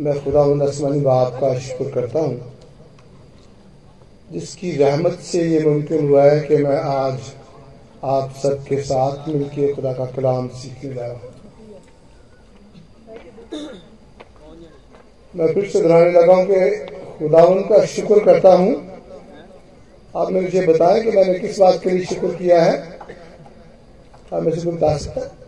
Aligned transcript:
मैं 0.00 0.24
खुदा 0.24 0.40
आसमानी 0.62 1.00
बाप 1.00 1.32
का 1.32 1.58
शुक्र 1.58 1.90
करता 1.90 2.20
हूँ। 2.20 2.52
जिसकी 4.32 4.76
रहमत 4.76 5.12
से 5.12 5.42
ये 5.48 5.64
मुमकिन 5.64 6.08
हुआ 6.08 6.24
है 6.24 6.40
कि 6.40 6.56
मैं 6.56 6.76
आज 6.76 7.20
आप 8.04 8.34
सबके 8.42 8.82
साथ 8.82 9.28
मिलकर 9.28 9.74
खुदा 9.74 9.92
का 9.92 10.04
कलाम 10.04 10.48
सीखने 10.48 10.94
हूँ। 11.06 11.20
मैं 15.36 15.54
फिर 15.54 15.68
से 15.68 15.80
दोहराने 15.80 16.12
लगा 16.12 16.34
हूँ 16.34 16.46
कि 16.46 16.86
खुदा 17.18 17.44
का 17.68 17.86
शुक्र 17.86 18.24
करता 18.24 18.52
हूँ। 18.52 19.00
आप 20.16 20.30
मुझे 20.30 20.66
बताएँ 20.66 21.02
कि 21.02 21.10
मैंने 21.10 21.38
किस 21.38 21.58
बात 21.58 21.80
के 21.82 21.90
लिए 21.90 22.04
शुक्र 22.04 22.34
किया 22.34 22.62
है? 22.62 22.98
आप 24.34 24.42
मैं 24.42 24.52
शुक्र 24.52 24.70
बता 24.70 24.96
सकता 24.96 25.39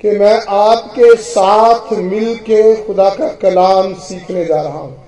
कि 0.00 0.10
मैं 0.10 0.34
आपके 0.48 1.14
साथ 1.16 1.92
मिलके 1.92 2.60
खुदा 2.84 3.08
का 3.10 3.28
कलाम 3.42 3.94
सीखने 4.00 4.44
जा 4.44 4.60
रहा 4.62 4.78
हूँ। 4.78 5.04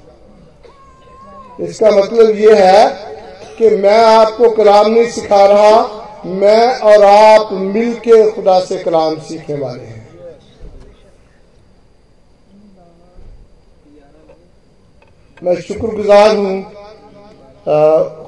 इसका 1.60 1.91
मतलब 1.91 2.37
यह 2.37 2.65
है 2.65 2.88
कि 3.59 3.70
मैं 3.77 3.98
आपको 4.05 4.51
कलाम 4.55 4.91
नहीं 4.91 5.10
सिखा 5.10 5.45
रहा, 5.46 5.77
मैं 6.27 6.79
और 6.80 7.05
आप 7.05 7.52
मिलके 7.52 8.30
खुदा 8.32 8.59
से 8.60 8.79
कलाम 8.79 9.19
सीखने 9.20 9.56
वाले 9.56 9.82
हैं। 9.82 10.06
मैं 15.43 15.60
शुक्रगुजार 15.60 16.37
हूँ 16.37 16.62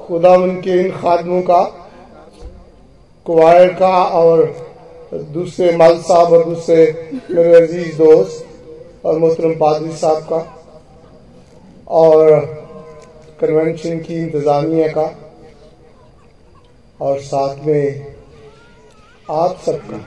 खुदा 0.01 0.31
उनके 0.37 0.79
इन 0.79 0.91
खादमों 0.91 1.41
का, 1.41 1.63
कुवायर 3.25 3.73
का 3.73 4.03
और 4.03 4.45
दूसरे 5.11 5.71
माल 5.77 5.97
साहब 6.01 6.33
और 6.33 6.43
दूसरे 6.45 6.83
मेरे 7.31 7.53
अज़ीज़ 7.55 7.97
दोस्त 7.97 9.05
और 9.05 9.17
मोहतरम 9.19 9.53
पादरी 9.55 9.95
साहब 9.97 10.23
का 10.23 10.37
और 11.95 12.39
कन्वेंशन 13.41 13.99
की 13.99 14.15
इंतज़ामिया 14.15 14.87
का 14.87 15.05
और 16.99 17.19
साथ 17.21 17.65
में 17.65 18.15
आप 19.31 19.59
सबका 19.65 19.97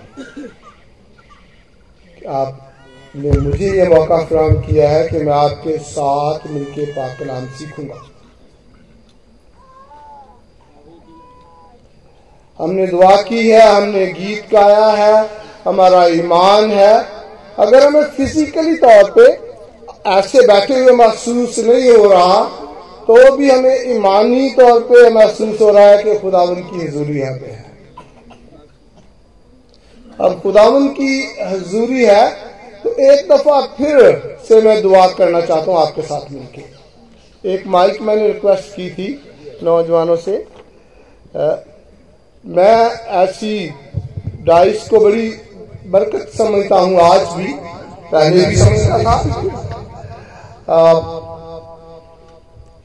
आपने 2.32 3.38
मुझे 3.40 3.70
ये 3.70 3.88
मौका 3.88 4.24
फ्राहम 4.24 4.60
किया 4.60 4.88
है 4.90 5.08
कि 5.08 5.18
मैं 5.18 5.32
आपके 5.34 5.78
साथ 5.84 6.46
मिलकर 6.50 6.92
पाक 6.92 7.18
कलाम 7.18 7.46
सीखूँगा। 7.58 8.02
हमने 12.58 12.86
दुआ 12.86 13.14
की 13.22 13.48
है, 13.48 13.60
हमने 13.68 14.06
गीत 14.08 14.52
गाया 14.52 14.86
है, 14.88 15.30
हमारा 15.64 16.04
ईमान 16.08 16.70
है। 16.70 16.94
अगर 17.58 17.86
हमें 17.86 18.04
फिजिकली 18.06 18.74
तौर 18.76 19.10
पे 19.10 19.26
ऐसे 20.10 20.46
बैठे 20.46 20.74
हुए 20.74 20.92
महसूस 20.94 21.58
नहीं 21.58 21.90
हो 21.90 22.04
रहा 22.10 22.42
तो 23.06 23.36
भी 23.36 23.50
हमें 23.50 23.90
ईमानी 23.94 24.48
तौर 24.50 24.80
पे 24.82 25.08
महसूस 25.10 25.60
हो 25.60 25.70
रहा 25.70 25.84
है 25.84 26.02
कि 26.02 26.18
खुदावन 26.18 26.62
की 26.62 26.80
हजूरी 26.80 27.20
पे 27.40 27.50
है। 27.50 27.64
अब 30.20 30.40
खुदावन 30.42 30.88
की 30.90 31.12
हजूरी 31.42 32.04
है 32.04 32.28
तो 32.84 32.90
एक 33.04 33.28
दफ़ा 33.28 33.60
फिर 33.76 34.38
से 34.48 34.60
मैं 34.62 34.80
दुआ 34.82 35.06
करना 35.08 35.40
चाहता 35.40 35.70
हूँ 35.70 35.80
आपके 35.80 36.02
साथ 36.02 36.30
मिलकर 36.32 37.48
एक 37.48 37.66
माइक 37.66 38.00
मैंने 38.02 38.26
रिक्वेस्ट 38.26 38.74
की 38.76 38.90
थी 38.90 39.08
नौजवानों 39.62 40.16
से 40.16 40.36
मैं 42.44 42.76
ऐसी 43.18 43.68
डाइस 44.46 44.88
को 44.88 44.98
बड़ी 45.00 45.28
बरकत 45.90 46.32
समझता 46.36 46.76
हूँ 46.76 46.98
आज 47.02 47.26
भी। 47.36 47.52
पहले 48.12 48.44
भी 48.46 48.56
समझता 48.56 48.98
था। 49.04 49.14
आ, 50.68 50.76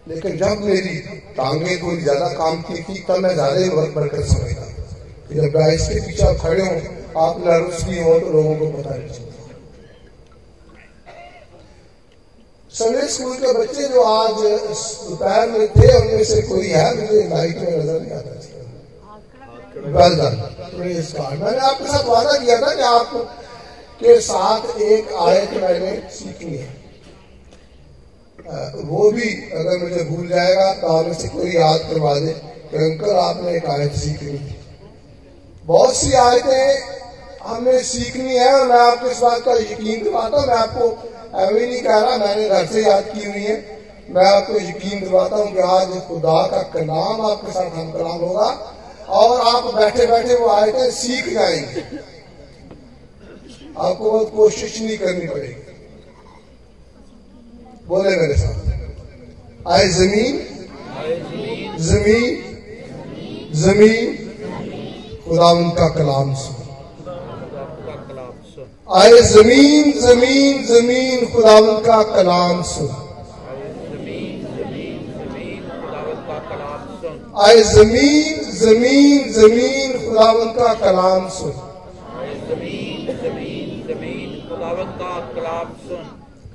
लेकिन 0.08 0.38
जब 0.38 0.62
मेरी 0.66 0.96
टांगे 1.38 1.76
थोड़ी 1.78 2.02
ज़्यादा 2.02 2.28
काम 2.34 2.62
की 2.62 2.82
थी 2.84 3.04
तब 3.10 3.18
मैं 3.24 3.34
ज़्यादा 3.34 3.60
ही 3.60 3.70
बरकत 3.70 4.26
समझता 4.28 4.68
जब 5.36 5.52
डाइस 5.54 5.88
के 5.90 6.00
पीछे 6.08 6.34
खड़े 6.38 6.62
हो 6.62 6.76
आप 7.22 7.44
नर्वस 7.46 7.84
भी 7.84 8.00
हो 8.02 8.20
तो 8.20 8.32
लोगों 8.32 8.56
को 8.56 8.66
पता 8.78 8.96
नहीं 8.96 9.10
चलता 9.10 9.28
संडे 12.74 13.08
स्कूल 13.08 13.36
के 13.36 13.54
बच्चे 13.54 13.88
जो 13.88 14.02
आज 14.06 14.32
दोपहर 14.32 15.50
में 15.50 15.68
थे 15.70 15.96
उनमें 15.98 16.24
से 16.24 16.42
कोई 16.48 16.68
है? 16.68 16.90
मुझे 16.96 17.28
लाइट 17.30 17.58
में 17.58 17.78
नज़र 17.78 18.02
नहीं 18.02 18.12
आता। 18.18 18.39
वेल 19.80 20.16
डन 20.16 20.36
मैंने 21.40 21.60
आपके 21.60 21.88
साथ 21.88 22.04
वादा 22.08 22.38
किया 22.38 22.58
था 22.62 22.74
कि 22.74 22.82
आप 22.84 23.10
के 24.02 24.20
साथ 24.22 24.80
एक 24.82 25.14
आयत 25.22 25.54
मैंने 25.62 25.92
सीखनी 26.12 26.58
है। 26.58 26.78
वो 28.86 29.10
भी 29.12 29.30
अगर 29.56 29.78
मुझे 29.80 30.04
भूल 30.06 30.28
जाएगा 30.28 30.72
तो 30.74 30.88
आप 30.90 31.12
से 31.14 31.28
कोई 31.30 31.52
याद 31.52 31.80
करवा 31.90 32.14
दे 32.16 32.34
कि 32.72 32.78
अंकल, 32.80 33.16
आपने 33.18 33.56
एक 33.58 33.66
आयत 33.68 33.94
सीखनी 33.96 34.38
थी 34.40 34.56
बहुत 35.66 35.96
सी 35.96 36.14
आयतें 36.16 36.98
हमने 37.42 37.80
सीखनी 37.84 38.38
है 38.38 38.52
और 38.54 38.66
मैं 38.68 38.80
आपको 38.80 39.08
इस 39.08 39.20
बात 39.20 39.42
का 39.44 39.54
यकीन 39.54 40.04
दिलाता 40.04 40.38
हूँ, 40.38 40.48
मैं 40.48 40.56
आपको 40.56 40.88
अभी 41.38 41.66
नहीं 41.66 41.82
कह 41.82 42.00
रहा, 42.00 42.18
मैंने 42.18 42.48
घर 42.50 42.66
से 42.66 42.82
याद 42.84 43.04
की 43.14 43.26
हुई 43.26 43.44
है। 43.44 43.56
मैं 44.10 44.26
आपको 44.26 44.54
यकीन 44.60 45.00
दिलाता 45.00 45.36
हूँ 45.36 45.52
कि 45.54 45.60
आज 45.62 45.90
खुदा 46.08 46.42
का 46.48 46.62
कलाम 46.74 47.22
आपके 47.28 47.52
साथ 47.52 47.76
हम 47.76 47.92
कलाम 47.92 48.20
होगा। 48.20 48.50
और 49.10 49.42
आप 49.42 49.76
बैठे 49.76 50.06
बैठे 50.06 50.36
वो 50.36 50.48
आयतें 50.48 50.92
सीख 50.92 51.34
जाएँगे। 51.34 51.82
आपको 53.78 54.12
बहुत 54.12 54.34
कोशिश 54.36 54.82
नहीं 54.82 54.98
करनी 54.98 55.28
पड़ेगी। 55.28 55.54
बोले 57.88 58.10
मेरे 58.10 58.34
साथ। 58.34 58.70
आए 59.72 59.88
ज़मीन? 59.88 60.46
ज़मीन? 61.80 62.46
ज़मीन? 63.54 64.26
खुदा 65.26 65.48
उनका 65.48 65.90
कलाम 65.90 66.36
सुन। 66.36 66.56
आए 68.94 69.22
ज़मीन 69.22 69.92
ज़मीन 69.92 70.64
ज़मीन, 70.64 71.32
खुदा 71.32 71.58
उनका 71.58 72.04
कलाम 72.04 72.64
सुन। 72.64 73.09
आए 77.40 77.60
ज़मीन 77.64 78.40
ज़मीन 78.54 79.32
ज़मीन 79.34 79.92
खुदावन 80.00 80.48
का 80.54 80.74
कलाम 80.76 81.28
सुन। 81.30 81.52
ज़मीन 82.48 83.06
ज़मीन 83.20 83.70
ज़मीन 83.88 84.32
खुदावन 84.50 84.90
का 85.00 85.12
कलाम 85.36 85.70
सुन। 85.84 86.02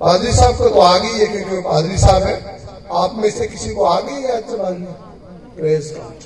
पादरी 0.00 0.32
साहब 0.32 0.56
को 0.56 0.68
तो 0.68 0.80
आ 0.80 0.96
गई 0.98 1.14
है 1.18 1.26
क्योंकि 1.26 1.60
पादरी 1.62 1.98
साहब 1.98 2.22
है। 2.22 2.36
आप 2.94 3.14
में 3.16 3.30
से 3.30 3.46
किसी 3.46 3.70
को 3.74 3.84
आ 3.84 4.00
गई 4.00 4.20
है। 4.22 4.40
चलानी 4.50 4.86
प्रेस 5.56 5.92
गॉड 5.96 6.18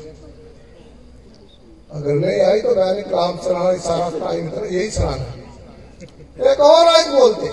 अगर 1.91 2.15
नहीं 2.15 2.41
आई 2.47 2.61
तो 2.61 2.75
मैंने 2.77 3.03
कलाम 3.05 3.37
सुनाना 3.45 3.77
सारा 3.85 4.09
टाइम 4.19 4.49
यही 4.67 4.91
सुनाना 4.91 6.51
एक 6.51 6.61
और 6.63 6.87
आज 6.89 7.07
बोलते 7.11 7.53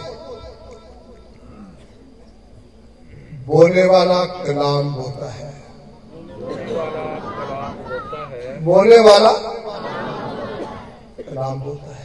बोलने 3.48 3.84
वाला 3.86 4.24
कलाम 4.26 4.94
बोलता 4.96 5.32
है। 5.32 5.54
बोलने 8.66 9.00
वाला 9.00 9.32
कलाम 11.20 11.60
बोलता 11.62 11.90
है। 11.92 12.04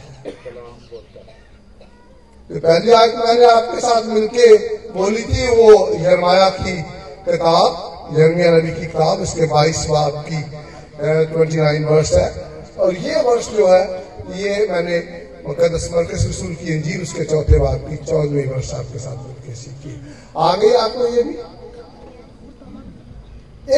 तो 2.49 2.59
पहली 2.59 2.91
आयत 2.91 3.15
मैंने 3.17 3.45
आपके 3.45 3.79
साथ 3.81 4.03
मिलके 4.07 4.45
बोली 4.93 5.23
थी, 5.23 5.47
वो 5.49 5.67
यरमाया 5.99 6.49
की 6.51 6.75
किताब, 7.25 7.69
यरमिया 8.17 8.51
नबी 8.51 8.71
की 8.71 8.85
किताब, 8.87 9.21
इसके 9.21 9.45
बाईस 9.47 9.85
बाब 9.89 10.13
की 10.27 10.41
ट्वेंटी 11.31 11.57
नाइन 11.57 11.85
वर्ष 11.85 12.11
है। 12.13 12.29
और 12.77 12.95
ये 12.97 13.21
वर्ष 13.23 13.49
जो 13.49 13.67
है, 13.67 13.83
ये 14.35 14.67
मैंने 14.71 14.97
मुकदस 15.47 15.89
मरकज 15.93 16.27
रसूल 16.29 16.53
की 16.55 16.73
अंजीर, 16.73 17.01
उसके 17.01 17.23
चौथे 17.25 17.59
बाब 17.59 17.79
की, 17.89 17.95
चौदहवीं 17.97 18.47
वर्ष 18.47 18.73
आपके 18.73 18.99
साथ 18.99 19.17
मिलकर 19.17 19.55
सीखी। 19.55 19.93
आ 20.37 20.55
गई 20.55 20.73
आपको 20.77 21.07
ये 21.07 21.23
भी 21.23 21.35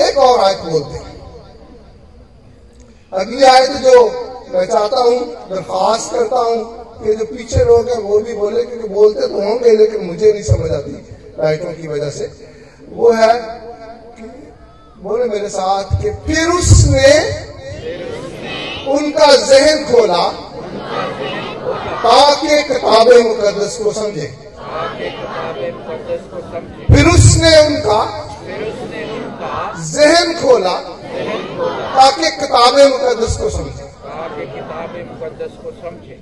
एक 0.01 0.17
और 0.19 0.39
आयत 0.39 0.59
बोलते 0.61 0.97
हैं। 0.97 1.22
अगली 3.13 3.43
आयत 3.45 3.71
जो 3.81 3.95
मैं 4.53 4.65
चाहता 4.65 4.99
हूँ 4.99 5.19
दरखास्त 5.49 6.13
करता 6.13 6.39
हूँ 6.39 6.61
कि 6.99 7.13
जो 7.15 7.25
पीछे 7.25 7.63
लोग 7.65 7.89
हैं 7.89 7.97
वो 8.03 8.19
भी 8.19 8.33
बोले 8.33 8.63
क्योंकि 8.63 8.87
बोलते 8.89 9.27
तो 9.27 9.41
होंगे 9.41 9.75
लेकिन 9.77 10.05
मुझे 10.05 10.31
नहीं 10.31 10.43
समझ 10.43 10.69
आती 10.71 10.93
लाइटों 11.39 11.73
की 11.73 11.87
वजह 11.87 12.09
से। 12.09 12.29
वो 12.89 13.11
है 13.11 13.33
बोले 15.03 15.25
मेरे 15.25 15.49
साथ 15.49 16.01
कि 16.01 16.11
फिर 16.25 16.49
उसने 16.51 17.11
उनका 18.93 19.29
जहन 19.45 19.83
खोला 19.91 20.23
ताकि 22.03 22.61
किताबें 22.63 23.21
मुकदस 23.23 23.77
को 23.83 23.91
समझे। 23.93 24.27
फिर 26.89 27.05
उसने 27.07 27.51
उनका 27.65 28.01
जहन 29.93 30.33
खोला 30.41 30.75
ताकि 32.03 32.29
किताबें 32.37 32.85
मुकदस 32.87 33.35
को 33.37 33.49
समझे। 33.49 33.83
ताकि 33.83 35.03
मुकदस 35.03 35.51
को 35.63 35.71
समझे। 35.73 36.15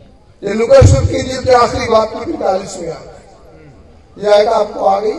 ये 0.43 0.53
लुकरसुर 0.53 1.05
की 1.05 1.21
जीव 1.21 1.41
के 1.41 1.53
आखिरी 1.55 1.85
बात 1.87 2.09
की 2.09 2.25
पैंतालीसवीं 2.25 2.87
आयत 2.87 4.17
यह 4.17 4.33
आयत 4.33 4.47
आपको 4.49 4.85
आ 4.85 4.99
गई। 4.99 5.13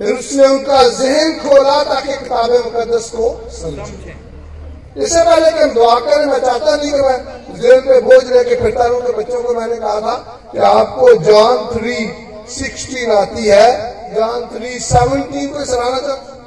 फिर 0.00 0.14
उसने 0.14 0.46
उनका 0.46 0.82
जहन 0.88 1.32
खोला 1.38 1.82
ताकि 1.84 2.12
किताब 2.14 2.50
मुकदस 2.64 3.10
को 3.10 3.28
समझे। 3.52 4.14
इससे 4.96 5.22
पहले 5.24 5.50
कि 5.50 5.60
हम 5.60 5.70
दुआ 5.74 5.98
करें 6.00 6.26
मैं 6.26 6.38
चाहता 6.40 6.76
नहीं 6.76 6.92
कि 6.92 7.00
मैं 7.00 7.18
जेल 7.60 7.80
पे 7.80 8.00
बोझ 8.00 8.24
लेके 8.26 8.54
फिरता 8.62 8.84
रहूँ 8.84 9.00
कि 9.02 9.12
बच्चों 9.12 9.42
को 9.42 9.54
मैंने 9.54 9.76
कहा 9.76 10.00
था 10.00 10.16
कि 10.52 10.58
आपको 10.70 11.14
जॉन 11.24 11.66
थ्री 11.74 11.96
सिक्सटीन 12.54 13.12
आती 13.12 13.46
है। 13.46 13.68
जॉन 14.14 14.46
थ्री 14.54 14.78
सेवनटीन 14.80 15.48
को 15.48 15.64
सराहना 15.64 15.98
चाहता 15.98 16.38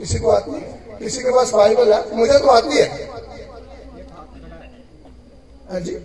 किसी 0.00 0.18
को 0.18 0.30
आती 0.30 0.50
है? 0.50 0.98
किसी 0.98 1.22
के 1.22 1.30
पास 1.30 1.50
बाइबल 1.50 1.92
है? 1.92 2.16
मुझे 2.16 2.38
तो 2.38 2.46
आती 2.46 2.76
है। 2.76 3.08
हाँ 5.72 5.80
जी। 5.80 5.96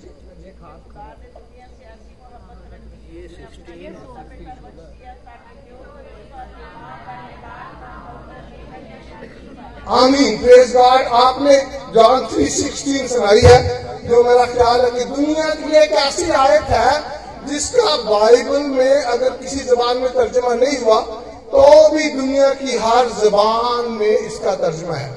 आमीन। 9.87 10.37
प्रेज 10.37 10.73
गॉड 10.73 11.01
आपने 11.01 11.57
जॉन 11.93 12.25
316 12.27 13.07
सुनाई 13.07 13.41
है, 13.41 13.59
जो 14.07 14.23
मेरा 14.23 14.45
ख्याल 14.45 14.81
है 14.81 14.91
कि 14.91 15.05
दुनिया 15.05 15.49
की 15.49 15.77
एक 15.77 15.91
ऐसी 15.91 16.29
आयत 16.31 16.61
है, 16.61 17.01
जिसका 17.47 17.95
बाइबल 17.97 18.59
में 18.59 19.01
अगर 19.03 19.29
किसी 19.29 19.59
जबान 19.59 19.97
में 19.97 20.13
तर्जमा 20.13 20.53
नहीं 20.53 20.77
हुआ 20.77 21.24
तो 21.55 21.89
भी 21.89 22.09
दुनिया 22.11 22.47
की 22.55 22.77
हर 22.77 23.05
जबान 23.17 23.91
में 23.91 24.17
इसका 24.17 24.53
तर्जमा 24.57 24.95
है। 24.95 25.11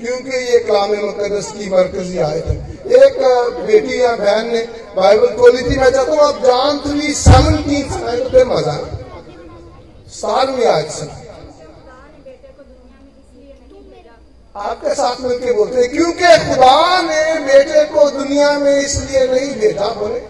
क्योंकि 0.00 0.40
ये 0.46 0.58
कलाम 0.60 0.90
मुकदस 0.96 1.46
की 1.52 1.68
मरकजी 1.70 2.18
आयत 2.20 2.46
है। 2.46 2.56
एक 2.98 3.16
बेटी 3.66 4.00
या 4.02 4.14
बहन 4.16 4.46
ने 4.48 4.60
बाइबल 4.96 5.34
खोली 5.36 5.62
थी, 5.62 5.76
मैं 5.78 5.90
चाहता 5.90 6.12
हूँ 6.12 6.20
आप 6.22 6.42
जान 6.44 6.78
थ्री 6.80 7.12
सेवनटीन 7.14 7.90
सुनाए 7.90 8.16
तो 8.26 8.44
मज़ा 8.50 8.76
साल 10.12 10.46
में 10.50 10.66
आयत 10.66 10.90
सुनाई 10.90 11.26
आपके 14.62 14.94
साथ 14.94 15.20
मिलकर 15.20 15.52
बोलते 15.54 15.86
क्योंकि 15.88 16.36
खुदा 16.46 17.02
ने 17.02 17.22
बेटे 17.46 17.84
को 17.92 18.08
दुनिया 18.12 18.58
में 18.58 18.76
इसलिए 18.76 19.26
नहीं 19.28 19.54
भेजा 19.60 19.88
बोले। 19.94 20.20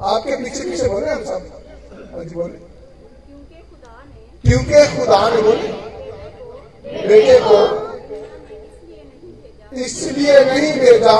आपके 0.00 0.36
पीछे 0.36 0.62
पीछे 0.70 0.88
बोले 0.88 1.10
हम 1.10 1.24
सब। 1.24 1.40
हाँ 2.14 2.24
जी 2.24 2.34
बोले 2.34 2.58
क्योंकि 4.44 4.86
खुदा 4.96 5.28
ने 5.30 5.42
बोले। 5.42 5.68
बेटे 7.08 7.38
को 7.42 7.58
इसलिए 9.84 10.38
नहीं 10.44 10.72
भेजा 10.80 11.16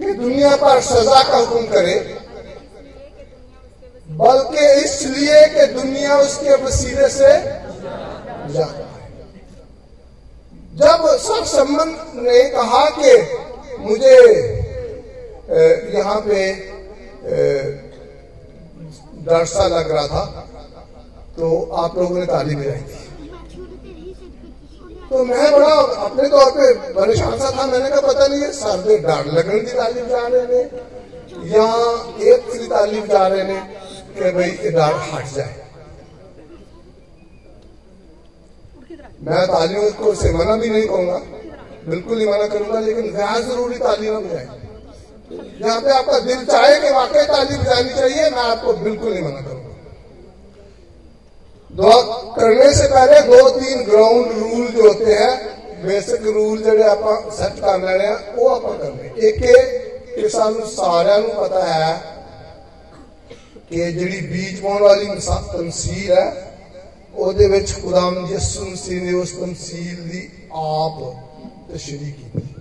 कि 0.00 0.12
दुनिया 0.14 0.54
पर 0.56 0.80
सजा 0.80 1.22
का 1.22 1.36
हुक्म 1.36 1.66
करे 1.66 1.94
बल्कि 4.08 4.64
इसलिए 4.84 5.46
कि 5.48 5.66
दुनिया 5.72 6.16
उसके 6.18 6.54
वसीले 6.64 7.08
से 7.08 7.32
जाता 8.52 8.84
है। 8.90 9.02
जब 10.74 11.06
सब 11.18 11.44
संबंध 11.46 11.94
ने 12.16 12.42
कहा 12.50 12.84
कि 12.98 13.12
मुझे 13.80 14.16
यहाँ 15.94 16.20
पे 16.20 16.38
डर 19.24 19.44
सा 19.46 19.66
लग 19.68 19.90
रहा 19.90 20.06
था 20.06 20.24
तो 21.36 21.48
आप 21.74 21.96
लोगों 21.98 22.18
ने 22.18 22.26
ताली 22.26 22.54
बजाई 22.56 22.80
थी। 22.80 23.02
तो 25.10 25.24
मैं 25.24 25.50
बड़ा 25.52 25.74
अपने 26.04 26.28
तौर 26.28 26.50
पे 26.50 26.72
परेशान 26.94 27.38
सा 27.38 27.50
था, 27.50 27.66
मैंने 27.66 27.88
कहा, 27.90 28.00
पता 28.02 28.26
नहीं 28.26 28.40
है 28.42 28.50
सर 28.52 28.84
में 28.86 29.02
डर 29.02 29.24
लगने 29.32 29.60
की 29.60 29.72
ताली 29.72 30.02
बजा 30.02 30.26
रहे 30.26 30.46
ने 30.46 30.62
या 31.50 31.66
एक 32.30 32.40
ताली 32.70 33.00
बजा 33.00 33.26
रहे 33.26 33.44
ने 33.44 33.60
कि 34.16 34.30
भाई 34.32 34.50
ये 34.64 34.70
डर 34.70 34.94
हट 35.12 35.26
जाए। 35.34 35.54
मैं 39.22 39.46
तालियों 39.48 39.90
को 39.94 40.14
से 40.14 40.32
मना 40.32 40.56
भी 40.56 40.68
नहीं 40.70 40.86
कहूँगा, 40.88 41.18
बिल्कुल 41.88 42.18
ही 42.20 42.26
मना 42.26 42.46
करूँगा, 42.48 42.80
लेकिन 42.80 43.04
गैर 43.12 43.40
ज़रूरी 43.42 43.78
तालियाँ 43.78 44.20
बजाए। 44.22 44.62
जहाँ 45.60 45.80
पे 45.80 45.90
आपका 45.90 46.18
दिल 46.20 46.44
चाहे 46.46 46.80
कि 46.80 46.90
वाकई 46.94 47.24
तालीम 47.26 47.62
जानी 47.64 47.90
चाहिए, 47.90 48.30
मैं 48.30 48.44
आपको 48.44 48.72
बिल्कुल 48.84 49.12
नहीं 49.12 49.22
मना 49.22 49.40
करूँगा। 49.40 49.72
दुआ 51.70 51.98
करने 52.36 52.72
से 52.74 52.86
पहले 52.88 53.20
दो 53.28 53.48
तीन 53.50 53.82
ग्राउंड 53.84 54.32
रूल 54.32 54.66
जो 54.68 54.88
होते 54.88 55.14
हैं 55.14 55.32
बेसिक 55.84 56.22
रूल 56.34 56.58
जो 56.62 56.72
आप 56.84 57.04
सच 57.34 57.58
कर 57.60 57.78
लेने 57.80 58.08
वो 58.36 58.48
आप 58.48 58.64
करने 58.80 59.04
एक 59.28 60.30
सू 60.32 60.66
सारे 60.68 61.16
पता 61.34 61.64
है 61.64 61.92
कि 63.68 63.92
जी 63.92 64.20
बीज 64.30 64.60
पाने 64.60 64.80
वाली 64.80 65.06
तमसील 65.06 66.12
है 66.12 66.26
ओदेम 67.24 67.58
जिस 68.28 68.46
तमसील 68.56 69.14
उस 69.16 69.34
तमसील 69.40 69.98
आप 70.54 70.96
तशरी 71.70 72.10
की 72.12 72.53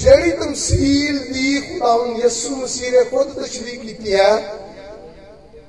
ਜਿਹੜੀ 0.00 0.30
ਤਮਸੀਲ 0.32 1.18
ਦੀ 1.32 1.60
ਖੁਦਾਮ 1.60 2.16
ਯਿਸੂ 2.16 2.56
ਮਸੀਹ 2.56 2.92
ਨੇ 2.92 3.04
ਖੁਦ 3.04 3.32
ਤਸ਼ਰੀਹ 3.34 3.78
ਕੀਤੀ 3.80 4.14
ਹੈ 4.14 4.34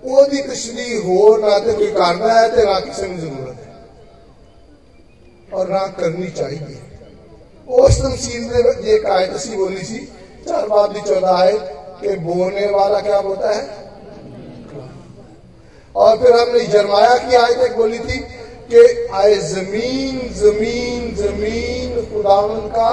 ਉਹਦੀ 0.03 0.41
ਤਸ਼ਰੀਹ 0.41 0.99
ਹੋਰ 1.01 1.39
ਨਾ 1.39 1.57
ਤੇ 1.59 1.73
ਕੋਈ 1.73 1.91
ਕਰਦਾ 1.91 2.33
ਹੈ 2.33 2.47
ਤੇ 2.47 2.65
ਨਾ 2.65 2.79
ਕਿਸੇ 2.79 3.07
ਨੂੰ 3.07 3.19
ਜ਼ਰੂਰਤ 3.19 3.55
ਹੈ 3.57 3.75
ਔਰ 5.53 5.67
ਨਾ 5.69 5.87
ਕਰਨੀ 5.97 6.27
ਚਾਹੀਦੀ 6.29 6.73
ਹੈ 6.73 6.87
उस 7.67 7.97
तमसील 7.97 8.43
में 8.43 8.83
एक 8.87 9.05
आयत 9.07 9.35
सी 9.37 9.55
बोली 9.55 9.81
सी 9.85 9.97
चार 10.45 10.67
बाब 10.67 10.93
की 10.93 11.01
चौदह 11.01 11.29
आयत 11.29 11.73
कि 12.01 12.15
बोलने 12.19 12.67
वाला 12.67 12.99
क्या 12.99 13.19
बोलता 13.21 13.49
है 13.49 13.63
और 15.95 16.17
फिर 16.17 16.33
हमने 16.33 16.59
जरमाया 16.67 17.17
की 17.19 17.35
आयत 17.35 17.63
एक 17.65 17.75
बोली 17.77 17.99
थी 18.01 18.19
कि 18.69 18.85
आए 19.13 19.35
जमीन 19.43 20.21
जमीन 20.35 21.13
जमीन 21.15 22.01
खुदावन 22.05 22.67
का 22.69 22.89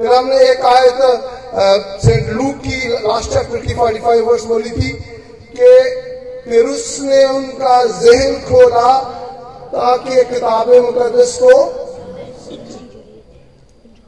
फिर 0.00 0.12
हमने 0.12 0.36
एक 0.50 0.60
आयत 0.64 1.00
सेंट 2.02 2.28
लूक 2.28 2.56
की 2.58 2.76
लास्ट 2.88 3.32
चैप्टर 3.32 3.60
की 3.64 3.74
फोर्टी 3.74 3.98
फाइव 4.00 4.28
वर्ष 4.28 4.44
बोली 4.50 4.70
थी 4.70 4.92
कि 5.56 5.72
फिर 6.44 6.66
उसने 6.66 7.24
उनका 7.26 7.74
जहन 7.84 8.38
खोला 8.44 8.92
ताकि 9.74 10.24
किताब 10.30 10.70
मुकदस 10.86 11.36
को 11.42 11.52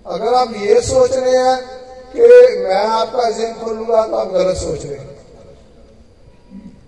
अगर 0.07 0.35
आप 0.35 0.55
ये 0.61 0.81
सोच 0.81 1.13
रहे 1.13 1.37
हैं 1.39 1.59
कि 2.15 2.23
मैं 2.63 2.85
आपका 2.87 3.29
जहन 3.31 3.53
खोलूँगा 3.61 4.07
तो 4.07 4.17
आप 4.17 4.33
गलत 4.33 4.57
सोच 4.57 4.85
रहे 4.87 4.97
हैं। 4.97 5.11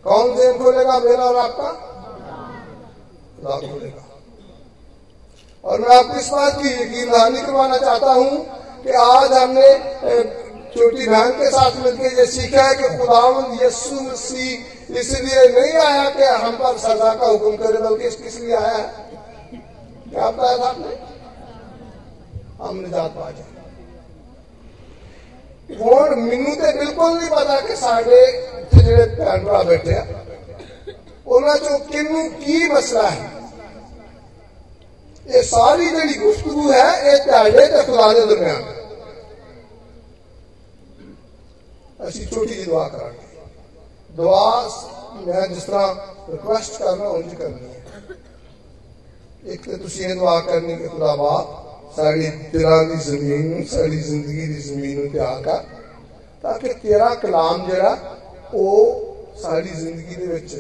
कौन 0.05 0.35
जेन 0.37 0.59
खोलेगा, 0.59 0.99
मेरा 1.00 1.25
और 1.25 1.37
आपका? 1.37 1.71
खुदा 3.37 3.57
खोलेगा। 3.59 4.05
और 5.64 5.81
मैं 5.81 5.97
आपको 5.97 6.19
इस 6.21 6.28
बात 6.28 6.59
की 6.62 6.69
यकीन 6.73 7.11
दहानी 7.12 7.40
करवाना 7.40 7.76
चाहता 7.78 8.12
हूँ 8.12 8.63
कि 8.84 8.91
आज 9.01 9.34
हमने 9.34 9.68
छोटी 10.72 11.06
बहन 11.06 11.32
के 11.34 11.50
साथ 11.51 11.77
मिलकर 11.84 12.18
ये 12.18 12.25
सीखा 12.27 12.63
है 12.63 12.75
कि 12.75 12.98
खुदावंद 12.98 13.62
यस्सु 13.62 14.01
मसीह 14.01 14.98
इसलिए 15.00 15.46
नहीं 15.50 15.74
आया 15.82 16.10
कि 16.12 16.34
हम 16.38 16.58
पर 16.58 16.77
सजा 16.79 17.13
का 17.13 17.27
हुक्म 17.27 17.56
करे 17.58 17.82
बल्कि 17.82 18.10
किस 18.18 18.39
लिए 18.39 18.56
आया 18.58 18.75
है 18.77 19.62
क्या 20.08 20.29
बताया 20.29 20.58
था 20.58 20.68
आपने 20.68 20.98
हम 22.60 22.75
निजात 22.77 23.12
पा 23.13 23.32
जाए 23.32 23.58
ਹੁਣ 25.70 26.15
ਮੈਨੂੰ 26.18 26.56
ਤੇ 26.56 26.72
ਬਿਲਕੁਲ 26.74 27.13
ਨਹੀਂ 27.15 27.29
ਪਤਾ 27.29 27.60
ਕਿ 27.62 27.75
ਸਾਡੇ 27.75 28.22
ਇੱਥੇ 28.60 28.82
ਜਿਹੜੇ 28.84 29.06
ਭੈਣ 29.15 29.44
ਭਰਾ 29.46 29.62
ਬੈਠੇ 29.63 29.96
ਆ 29.96 30.06
ਉਹਨਾਂ 31.27 31.58
ਚੋਂ 31.58 31.77
ਕਿੰਨੂੰ 31.82 32.29
ਕੀ 32.36 32.63
ਮਸਲਾ 32.70 33.10
ਹੈ 33.10 33.33
ਇਹ 35.25 35.44
ਸਾਰੀ 35.44 35.86
ਜਿਹੜੀ 35.86 36.13
ਗੁਫ਼ਤਗੂ 36.15 36.72
ਹੈ 36.72 36.91
ਇਹ 37.03 37.18
ਤੁਹਾਡੇ 37.18 37.65
ਤੇ 37.68 37.82
ਖੁਦਾ 37.84 38.12
ਦੇ 38.13 38.25
ਦਰਮਿਆਨ 38.25 38.63
ਅਸੀਂ 42.00 42.25
ਛੋਟੀ 42.27 42.48
ਜਿਹੀ 42.48 42.65
ਦੁਆ 42.65 42.88
ਕਰਾਂਗੇ 42.88 43.27
ਦੁਆ 44.10 44.70
ਮੈਂ 45.25 45.48
ਜਿਸ 45.48 45.63
ਤਰ੍ਹਾਂ 45.63 45.96
ਰਿਕੁਐਸਟ 46.29 46.79
ਕਰਨਾ 46.79 47.08
ਉਂਝ 47.08 47.34
ਕਰਨੀ 47.34 47.68
ਹੈ 47.68 47.79
ਇੱਕ 49.46 49.65
ਤੇ 49.65 49.77
ਤੁਸੀਂ 49.77 50.06
ਇਹ 50.06 50.15
ਦੁਆ 50.15 50.39
ਕਰਨੀ 50.39 50.75
ਕਿ 50.75 50.88
ਖੁਦਾ 50.88 51.15
ਬਾਪ 51.15 51.96
ਸਾਡੀ 51.96 52.29
ਦਿਲਾਂ 52.53 52.84
ਦੀ 52.86 52.96
ਜ਼ਮੀਨ 53.01 53.48
ਨੂੰ 53.48 53.65
ਸਾਡੀ 53.68 54.00
ਜ਼ਿੰਦਗੀ 54.00 54.48
ਦੀ 54.48 54.62
ਜ਼ਮੀਨ 54.62 55.00
ਨੂੰ 55.00 55.10
ਤਿਆਰ 55.12 55.41
ਕਰ 55.41 55.63
ਤਾਂ 56.44 56.58
ਕਿ 56.60 56.74
ਤੇਰਾ 56.74 57.13
ਕਲਾਮ 57.15 57.65
ਜਿਹੜਾ 57.68 58.18
ਉਹ 58.53 59.36
ਸਾਡੀ 59.41 59.70
ਜ਼ਿੰਦਗੀ 59.72 60.15
ਦੇ 60.15 60.25
ਵਿੱਚ 60.25 60.56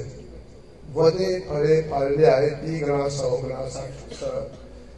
वधे 0.96 1.38
फळे 1.48 1.80
पाळले 1.90 2.26
आहे 2.26 2.48
ती 2.62 2.78
ग्रह 2.84 3.08
सौ 3.10 3.28
ग्रह 3.44 3.62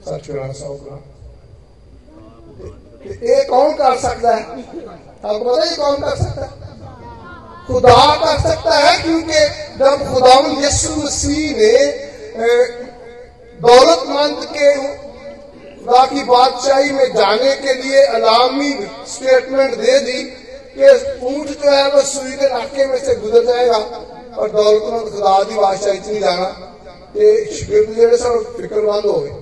साठ 0.07 0.31
ग्रह 0.31 0.53
सौ 0.53 0.73
ग्रह 0.75 0.99
ये 3.23 3.43
कौन 3.45 3.73
कर 3.79 3.97
सकता 3.99 4.31
है. 4.35 4.43
आपको 5.25 5.45
पता 5.45 5.65
ही 5.65 5.75
कौन 5.77 5.97
कर 6.03 6.17
सकता 6.17 6.43
है. 6.45 6.51
खुदा 7.67 8.15
कर 8.23 8.39
सकता 8.41 8.75
है, 8.77 8.93
क्योंकि 9.03 9.41
जब 9.79 9.97
खुदा 10.13 10.35
यीशु 10.63 10.91
मसीह 10.97 11.47
ने 11.59 11.75
दौलतमंद 13.61 14.45
के 14.57 14.69
खुदा 15.79 16.05
की 16.07 16.23
बादशाही 16.25 16.91
में 16.93 17.09
जाने 17.15 17.55
के 17.63 17.75
लिए 17.83 18.01
अलामी 18.17 18.73
स्टेटमेंट 19.15 19.73
दे 19.81 19.99
दी 20.07 20.21
कि 20.77 20.87
ऊँट 21.27 21.49
जो 21.63 21.71
है 21.71 21.87
वो 21.95 22.01
सुई 22.13 22.37
के 22.37 22.49
नाके 22.55 22.87
में 22.87 22.99
से 23.05 23.15
गुजर 23.23 23.45
जाएगा। 23.47 23.81
और 24.39 24.51
दौलतमंद 24.51 25.07
खुदा 25.13 25.43
की 25.43 25.55
बादशाही 25.57 25.99
च 25.99 26.07
नहीं 26.07 26.21
जाना। 26.21 26.49
जेडे 27.17 28.17
सब 28.17 28.35
फिक्रमंद 28.57 29.07
हो 29.07 29.19
गए 29.21 29.35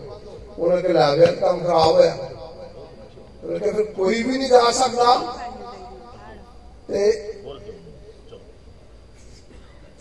उन्होंने 0.59 0.89
लै 0.89 1.17
गया 1.17 1.31
काम 1.41 1.57
खराब 1.61 1.95
होया। 1.95 2.15
फिर 3.45 3.83
कोई 3.97 4.23
भी 4.23 4.39
नहीं 4.39 4.49
जा 4.49 4.71
सकता 4.73 5.07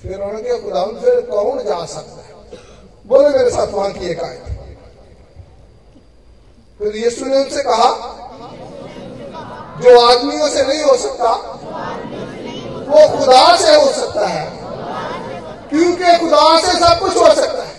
फिर 0.01 0.15
उन्होंने 0.15 0.41
कहा 0.41 0.57
खुदा 0.59 0.85
फिर 1.01 1.21
कौन 1.27 1.63
जा 1.63 1.85
सकता 1.87 2.21
है 2.21 2.31
बोले 3.05 3.29
मेरे 3.29 3.49
साथ 3.49 3.67
वहाँ 3.73 3.91
की 3.91 4.05
एक 4.11 4.23
आयत। 4.23 4.45
फिर 6.79 6.95
यीशु 6.95 7.25
ने 7.25 7.37
उनसे 7.37 7.61
कहा, 7.63 7.89
जो 9.83 9.99
आदमियों 10.01 10.47
से 10.49 10.63
नहीं 10.67 10.83
हो 10.83 10.95
सकता, 10.97 11.31
वो 12.89 13.07
खुदा 13.17 13.55
से 13.57 13.75
हो 13.75 13.91
सकता 13.91 14.27
है। 14.27 14.62
क्योंकि 15.73 16.17
खुदा 16.19 16.59
से 16.59 16.79
सब 16.79 16.99
कुछ 16.99 17.15
हो 17.15 17.35
सकता 17.35 17.63
है। 17.63 17.73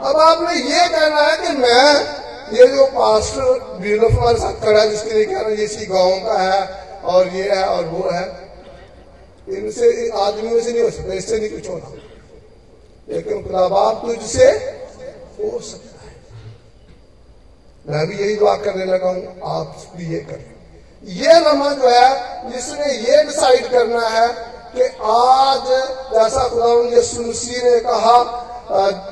अब 0.00 0.16
आपने 0.16 0.54
ये 0.54 0.88
कहना 0.88 1.22
है 1.22 1.36
कि 1.36 1.56
मैं, 1.56 1.94
ये 2.58 2.66
जो 2.66 2.86
पास्टर 2.86 3.76
ब्यूरोफ 3.80 4.12
हमारे 4.12 4.80
है, 4.80 4.90
जिसके 4.90 5.10
लिए 5.10 5.24
कह 5.24 5.32
रहा 5.32 5.42
है 5.42 5.54
इसी 5.54 5.86
गाँव 5.86 6.10
का 6.10 6.38
है, 6.38 6.86
और 7.04 7.28
ये 7.28 7.42
है, 7.42 7.64
और 7.64 7.84
वो 7.84 8.10
है, 8.10 8.50
इनसे, 9.48 10.10
आदमियों 10.10 10.60
से 10.60 10.72
नहीं 10.72 10.82
हो 10.82 10.90
सकता, 10.90 11.12
इससे 11.12 11.38
नहीं 11.38 11.50
कुछ 11.50 11.68
होना। 11.68 11.92
लेकिन 13.08 13.42
खुदा 13.42 13.68
बाप 13.68 14.02
तुझसे 14.06 14.46
हो 15.40 15.60
सकता 15.60 16.06
है। 16.06 16.16
मैं 17.88 18.06
भी 18.06 18.24
यही 18.24 18.36
दुआ 18.36 18.56
करने 18.56 18.84
लगा 18.84 19.08
हूँ, 19.08 19.40
आप 19.44 19.86
भी 19.96 20.06
ये 20.12 20.20
करें। 20.20 20.54
ये 21.04 21.32
लम्हा 21.40 21.72
जो 21.72 21.88
है, 21.88 22.50
जिसने 22.50 22.92
ये 22.92 23.24
डिसाइड 23.24 23.70
करना 23.70 24.08
है 24.08 24.59
कि 24.72 24.82
आज, 25.12 25.66
जैसा 26.12 26.42
खुदा 26.48 26.70
यसुसी 26.96 27.56
ने 27.64 27.78
कहा 27.82 28.18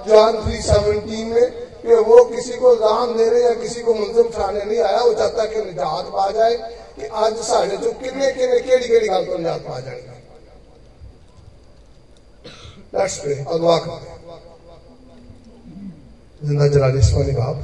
जॉन 0.07 0.33
थ्री 0.43 0.61
सेवनटीन 0.63 1.27
में 1.29 1.47
कि 1.83 1.95
वो 2.09 2.19
किसी 2.27 2.55
को 2.59 2.75
दान 2.77 3.17
दे 3.17 3.29
रहे 3.31 3.43
या 3.43 3.55
किसी 3.63 3.81
को 3.83 3.95
मुलजम 3.95 4.29
ठहराने 4.31 4.65
नहीं 4.65 4.81
आया, 4.81 5.01
वो 5.01 5.13
चाहता 5.15 5.45
कि 5.47 5.59
निजात 5.63 6.07
पा 6.13 6.31
जाए 6.31 6.55
कि 6.97 7.05
अज 7.05 7.37
साढ़े 7.45 7.77
चो 7.77 7.91
किन्ने 7.95 8.33
किन्ने, 8.33 8.59
केड़ी 8.61 8.89
केड़ी 8.89 9.09
गल 9.09 9.25
तो 9.25 9.39
निजात 9.39 9.61
पा 9.63 9.81
जाएगा 9.81 10.15
लेट्स 12.95 13.17
प्रे 13.19 13.35
अल्लाह 13.47 13.79
का 13.79 13.97
ज़िंदा 16.41 16.67
जलाल 16.69 16.99
इस्मानी 16.99 17.33
बाप 17.33 17.59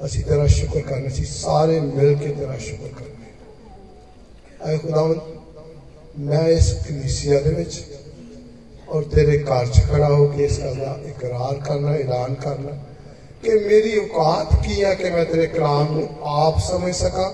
असि 0.00 0.22
तेरा 0.22 0.46
शुक्र 0.48 0.80
करने 0.88 1.10
सी 1.10 1.24
सारे 1.26 1.80
मिल 1.80 2.14
के 2.18 2.28
तेरा 2.36 2.56
शुक्र 2.58 2.88
करने। 2.98 3.28
आए 4.64 4.78
खुदावंद 4.78 5.37
मैं 6.18 6.46
इस 6.50 6.68
कलीसिया 6.84 7.38
और 8.88 9.04
तेरे 9.04 9.36
घर 9.38 9.66
च 9.68 9.80
खड़ा 9.88 10.06
होकर 10.06 10.40
इस 10.40 10.58
गल 10.58 10.74
का 10.76 10.94
इकरार 11.08 11.58
करना, 11.66 11.94
ऐलान 11.94 12.34
करना 12.36 12.72
कि 13.42 13.50
मेरी 13.66 13.92
औकात 13.98 14.54
की 14.64 14.74
है 14.74 14.94
कि 14.96 15.10
मैं 15.10 15.24
तेरे 15.30 15.46
कलाम 15.46 15.86
को 15.88 16.02
आप 16.26 16.58
समझ 16.60 16.94
सका 16.94 17.26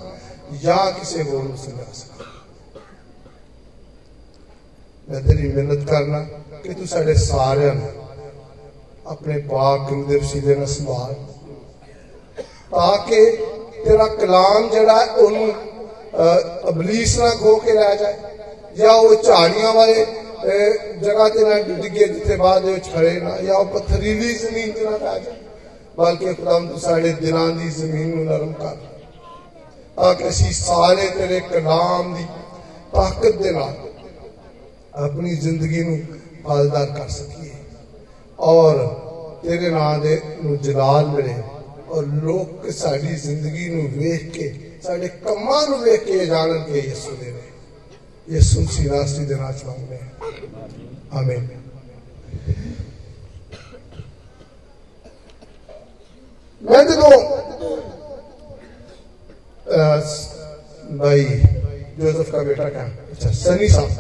या 0.63 0.77
किसी 0.99 1.21
होर 1.21 1.47
समझा 1.57 1.87
सका। 1.95 2.27
मैं 5.09 5.21
तेरी 5.27 5.49
मेहनत 5.49 5.89
करना 5.91 6.21
कि 6.61 6.75
तू 6.75 6.87
साढ़े 6.87 7.15
सारे 7.21 7.69
अपने 9.07 9.37
पाक 9.49 9.89
गुरु 9.89 10.03
के 10.03 10.17
वसीले 10.17 10.55
ने 10.57 10.67
संभाल, 10.67 11.15
ताकि 12.69 13.25
तेरा 13.81 14.07
कलाम 14.21 14.71
जड़ा 14.71 15.01
अबलीस 16.69 17.19
ना 17.19 17.31
खो 17.37 17.57
के 17.57 17.73
रह 17.73 17.95
जाए। 17.95 18.34
ਜਾਂ 18.78 18.94
ਉਹ 18.94 19.16
ਝਾੜੀਆਂ 19.24 19.74
ਵਾਲੇ 19.74 20.06
ਜਗ੍ਹਾ 21.02 21.28
ਤੇ 21.30 21.44
ਨਾ 21.44 21.60
ਡਿੱਗੇ 21.62 22.06
ਜਿੱਥੇ 22.06 22.36
ਬਾਅਦ 22.36 22.66
ਵਿੱਚ 22.66 22.90
ਖੜੇ 22.94 23.20
ਨਾ 23.20 23.38
ਜਾਂ 23.38 23.56
ਉਹ 23.56 23.66
ਪਥਰੀਲੀ 23.70 24.34
ਜ਼ਮੀਨ 24.34 24.72
ਤੇ 24.72 24.84
ਨਾ 24.84 24.98
ਪੈ 24.98 25.18
ਜਾਏ 25.20 25.38
ਬਲਕਿ 25.98 26.34
ਖੁਦਾਮ 26.34 26.68
ਤੂੰ 26.68 26.80
ਸਾਡੇ 26.80 27.12
ਦਿਲਾਂ 27.12 27.48
ਦੀ 27.50 27.70
ਜ਼ਮੀਨ 27.70 28.16
ਨੂੰ 28.16 28.26
ਨਰਮ 28.26 28.54
ਕਰ 28.54 28.76
ਤਾਂ 29.98 30.14
ਕਿ 30.16 30.28
ਅਸੀਂ 30.30 30.52
ਸਾਰੇ 30.54 31.08
ਤੇਰੇ 31.10 31.40
ਕਲਾਮ 31.50 32.14
ਦੀ 32.16 32.26
ਤਾਕਤ 32.94 33.36
ਦੇ 33.36 33.52
ਨਾਲ 33.52 33.74
ਆਪਣੀ 34.98 35.36
ਜ਼ਿੰਦਗੀ 35.36 35.84
ਨੂੰ 35.84 36.00
ਫਲਦਾਰ 36.46 36.86
ਕਰ 36.88 37.08
ਸਕੀਏ 37.10 37.52
ਔਰ 38.40 38.86
ਤੇਰੇ 39.44 39.70
ਨਾਮ 39.70 40.02
ਦੇ 40.02 40.20
ਨੂੰ 40.44 40.58
ਜਲਾਲ 40.58 41.06
ਮਿਲੇ 41.06 41.36
ਔਰ 41.90 42.06
ਲੋਕ 42.24 42.70
ਸਾਡੀ 42.72 43.16
ਜ਼ਿੰਦਗੀ 43.16 43.70
ਨੂੰ 43.70 43.88
ਵੇਖ 43.92 44.30
ਕੇ 44.32 44.54
ਸਾਡੇ 44.84 45.08
ਕੰਮਾਂ 45.24 45.66
ਨੂੰ 45.68 45.80
ਵੇਖ 45.80 46.04
ਕੇ 46.04 46.26
यसु 48.29 48.67
श्रीवास्तव 48.67 49.25
दिनाच 49.25 49.65
मांगने 49.65 49.99
आमीन। 51.19 51.43
मैं 56.63 56.85
तो 56.87 56.95
भाई, 60.99 61.25
जोसेफ 61.99 62.31
का 62.33 62.43
बेटा 62.43 62.69
क्या? 62.69 62.85
अच्छा 62.85 63.31
सनी 63.33 63.69
साहब। 63.69 63.91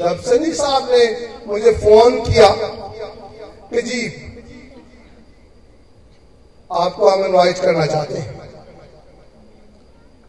तब 0.00 0.20
सनी 0.20 0.52
साहब 0.52 0.88
ने 0.90 1.04
मुझे 1.46 1.72
फ़ोन 1.74 2.20
किया 2.20 2.48
कि 3.70 3.82
जी, 3.82 4.00
आपको 6.70 7.08
हम 7.08 7.24
इनवाइट 7.24 7.58
करना 7.58 7.86
चाहते 7.86 8.18
हैं। 8.18 8.40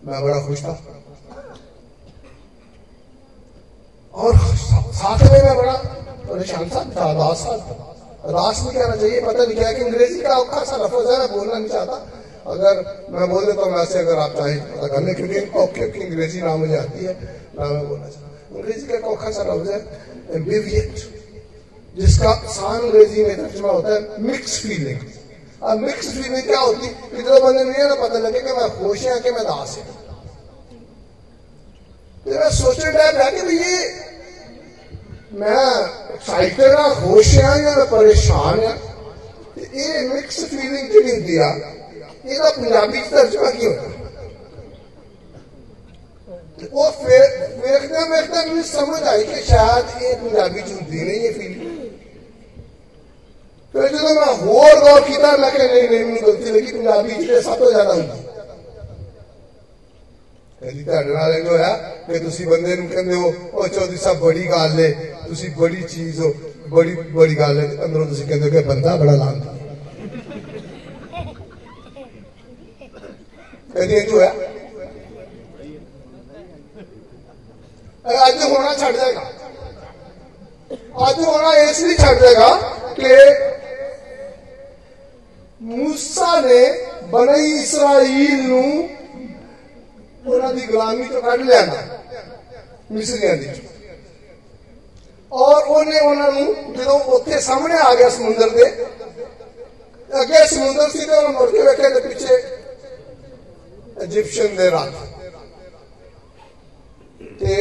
मैं 0.04 0.22
बड़ा 0.24 0.40
खुश 0.48 0.64
था। 0.64 0.74
और 4.14 4.38
साथ 4.94 5.22
में 5.24 5.42
मैं 5.44 5.56
बड़ा 5.58 5.74
परेशान 6.28 6.70
था 6.70 7.12
रास 7.14 7.44
था। 7.46 7.56
रास 8.26 8.60
नहीं 8.64 8.74
कहना 8.74 8.96
चाहिए 8.96 9.22
पता 9.22 9.44
नहीं 9.44 9.56
क्या 9.58 9.72
कि 9.74 9.84
अंग्रेज़ी 9.84 10.22
का 10.22 10.36
औखा 10.36 10.64
सा 10.64 10.76
लफज 10.78 11.10
है, 11.12 11.18
मैं 11.20 11.32
बोलना 11.32 11.54
नहीं 11.54 11.70
चाहता। 11.70 11.96
अगर 12.48 13.08
मैं 13.12 13.30
बोल 13.30 13.46
देता 13.46 13.62
हूँ 13.62 13.74
वैसे 13.74 14.00
अगर 14.00 14.18
आप 14.20 14.36
चाहें, 14.38 14.60
पता 14.72 14.88
कर 14.88 15.02
लें 15.02 15.16
क्योंकि 15.16 15.40
औखे 15.60 15.88
की 15.90 16.04
अंग्रेज़ी 16.06 16.42
ना 16.42 16.56
मुझे 16.56 16.78
आती 16.78 17.06
है, 17.06 17.14
ना 17.56 17.66
मैं 17.66 17.88
बोलना 17.90 18.08
चाहता 18.08 18.56
अंग्रेज़ी 18.56 18.88
का 18.88 19.08
औखा 19.08 19.32
सा 19.32 19.44
लफ्ज 19.44 19.70
है 19.70 19.80
एम्बिवियट 20.36 20.94
जिसका 21.96 22.34
सान 22.52 22.80
अंग्रेज़ी 22.80 23.24
में 23.24 23.36
तर्जमा 23.38 23.72
होता 23.72 23.94
है 23.94 24.22
मिक्स 24.22 24.60
फीलिंग 24.62 25.00
अब 25.64 25.80
मिक्स 25.80 26.08
फीलिंग 26.14 26.44
क्या 26.44 26.60
होती? 26.60 26.88
है 26.88 26.94
कितने 27.16 27.40
बंदे 27.40 27.64
नहीं 27.64 27.84
ना, 27.84 27.96
पता 27.96 28.20
लगे 28.20 28.40
कि 28.40 28.54
मैं 28.54 28.70
खुश 28.80 29.06
हाँ 29.08 29.20
कि 29.20 29.32
मैं 29.32 29.44
दास 29.44 29.78
हूँ। 29.78 30.03
तो 32.26 32.32
मैं 32.32 32.50
सोचने 32.52 32.92
लग 32.92 33.16
रहा 33.16 33.30
कि 33.32 33.56
ये 33.56 33.78
मैं 35.34 35.64
एक्साइटेड 36.14 36.72
हाँ 36.72 36.94
खुश 36.98 37.34
हाँ 37.38 37.58
या 37.60 37.76
मैं 37.76 37.86
परेशान 37.90 38.64
हाँ। 38.64 38.76
ये 39.58 40.08
मिक्स 40.08 40.44
फीलिंग 40.46 40.90
तो 40.90 41.02
पंजाबी 42.52 43.02
तर्जमा 43.10 43.50
की 43.50 43.66
होता 43.66 43.92
वो 46.74 46.90
मुझे 48.48 48.64
समझ 48.64 49.02
आई 49.04 49.24
कि 49.24 49.42
शायद 49.44 50.04
ये 50.04 50.14
पंजाबी 50.18 50.62
नहीं 51.04 51.32
फीलिंग 51.34 51.72
फिर 53.74 53.88
जो 53.90 54.14
मैं 54.16 54.34
होर 54.40 54.80
गौर 54.80 55.02
किया 55.02 55.36
नहीं 55.64 55.88
नहीं 55.90 56.22
गलती 56.22 56.52
लगी, 56.52 56.72
पंजाबी 56.72 57.42
सब 57.42 57.60
तो 57.60 57.72
ज़्यादा 57.72 57.94
होंगी 57.94 58.33
ਤੋਂ 60.63 60.71
ਜ਼ਿਆਦਾ 60.71 60.73
ਹੁੰਦੀ 60.73 60.83
ਕਦੀ 60.83 60.85
ਤੁਹਾਡੇ 60.85 61.13
ਨਾਲ 61.13 61.35
ਇਹ 61.35 61.45
ਹੋਇਆ 61.45 61.75
ਕਿ 62.07 62.19
ਤੁਸੀਂ 62.19 62.47
ਬੰਦੇ 62.47 62.77
ਨੂੰ 62.77 62.89
ਕਹਿੰਦੇ 62.89 63.15
ਹੋ 63.15 63.33
ਉਹ 63.53 63.69
ਚੌਧਰੀ 63.69 63.97
ਸਾਹਿਬ 63.97 64.19
ਬੜੀ 64.19 64.49
ਗੱਲ 64.51 64.81
ਏ 64.81 64.91
ਤੁਸੀਂ 65.29 65.51
ਬੜੀ 65.51 65.83
ਚੀਜ਼ 65.83 66.21
ਹੋ 66.21 66.35
ਬੜੀ 66.69 66.95
ਬੜੀ 66.95 67.39
ਗੱਲ 67.39 67.59
ਏ 67.59 67.67
ਅੰਦਰੋਂ 67.85 68.07
ਤੁਸੀਂ 68.07 68.27
ਕਹਿੰਦੇ 68.27 68.47
ਹੋ 68.47 68.51
ਕਿ 68.51 68.69
ਬੰਦਾ 68.69 68.97
ਬੜਾ 68.97 69.13
ਲਾਂਦਾ 69.13 69.55
ਕਦੀ 73.75 73.95
ਇਹ 73.95 74.11
ਹੋਇਆ 74.11 74.35
ਅੱਜ 78.29 78.43
ਹੋਣਾ 78.43 78.75
ਛੱਡ 78.75 78.97
ਜਾਏਗਾ 78.97 79.31
ਅੱਜ 81.11 81.25
ਹੋਣਾ 81.25 81.55
ਇਸ 81.55 81.81
ਲਈ 81.81 81.97
ਛੱਡ 81.97 82.21
ਜਾਏਗਾ 82.21 82.55
ਕਿ 82.95 83.15
मूसा 85.61 86.41
ने 86.41 86.61
बने 87.11 87.39
इसराइल 87.55 88.51
ਉਹਨਾਂ 90.26 90.54
ਦੀ 90.54 90.66
ਗੁਲਾਮੀ 90.68 91.04
ਤੋਂ 91.04 91.22
ਕੱਢ 91.22 91.42
ਲਿਆਂਦਾ, 91.42 91.82
ਮਿਸਰੀਆਂ 92.92 93.36
ਦੀ। 93.38 93.50
ਔਰ 95.32 95.64
ਉਹਨੇ 95.64 96.00
ਉਹਨਾਂ 96.00 96.32
ਨੂੰ 96.32 96.74
ਜਦੋਂ 96.74 97.00
ਉੱਥੇ 97.16 97.40
ਸਾਹਮਣੇ 97.40 97.78
ਆ 97.80 97.94
ਗਿਆ 97.96 98.10
ਸਮੁੰਦਰ 98.10 98.50
ਦੇ, 98.50 98.66
ਅੱਗੇ 100.22 100.46
ਸਮੁੰਦਰ 100.48 100.90
ਸੀ 100.90 101.06
ਤੇ 101.06 101.16
ਉਹ 101.16 101.30
ਮੁੜ 101.30 101.50
ਕੇ 101.52 101.62
ਵੇਖਿਆ 101.62 101.90
ਤੇ 101.90 102.00
ਪਿੱਛੇ 102.00 102.36
ਇਜੀਪਸ਼ੀਅਨ 104.04 104.56
ਦੇ 104.56 104.70
ਰਾਤ 104.72 104.94
ਤੇ 107.40 107.56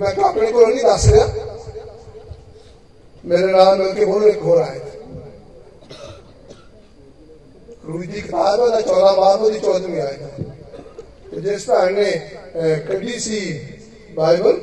ਮੈਂ 0.00 0.12
ਆਪਣੇ 0.24 0.50
ਕੋਲ 0.52 0.68
ਨਹੀਂ 0.68 0.84
ਦੱਸ 0.84 1.06
ਰਿਹਾ। 1.08 1.26
ਮੇਰੇ 3.24 3.52
ਨਾਲ 3.52 3.78
ਮਿਲ 3.78 3.92
ਕੇ 3.94 4.04
ਹੋਰ 4.04 4.22
ਇੱਕ 4.22 4.42
ਹੋਰ 4.42 4.60
ਆਇਆ। 4.60 4.80
ਰੂਜੀ 7.88 8.20
ਕਿਤਾਬ 8.20 8.68
ਦਾ 8.70 8.80
14 8.80 9.14
ਬਾਅਦ 9.16 9.40
ਉਹਦੀ 9.40 9.58
14ਵੀਂ 9.58 10.00
ਆਇਆ। 10.00 10.47
Questa 11.40 11.86
è 11.88 12.84
Kadisi 12.86 13.40
Bible 14.14 14.58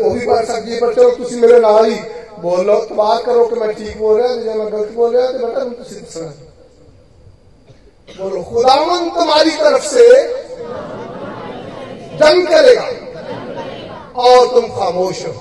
वो 0.00 0.10
भी 0.10 0.26
पढ़ 0.26 0.44
सकती 0.44 0.70
है 0.72 0.78
पर 0.80 0.94
चलो 0.94 1.10
तुम 1.16 1.40
मेरे 1.40 1.58
नाल 1.60 1.84
ही 1.84 1.98
बोल 2.42 2.60
लो 2.66 2.74
तो 2.74 2.84
तबाह 2.94 3.18
करो 3.26 3.44
कि 3.46 3.54
मैं 3.60 3.72
ठीक 3.74 3.98
बोल 3.98 4.20
रहा 4.20 4.28
या 4.46 4.54
मैं 4.54 4.66
गलत 4.72 4.90
बोल 4.96 5.16
रहा 5.16 5.26
तो 5.32 5.38
बेटा 5.38 5.60
तुम 5.64 5.72
तुम 5.72 5.84
समझ 6.14 6.34
बोलो 8.18 8.42
खुदावन 8.42 9.02
तुम्हारी 9.10 9.50
तरफ़ 9.60 9.84
से 9.86 10.06
जंग 12.20 12.46
करेगा, 12.48 12.88
और 14.16 14.46
तुम 14.54 14.64
खामोश 14.78 15.18
हो। 15.26 15.32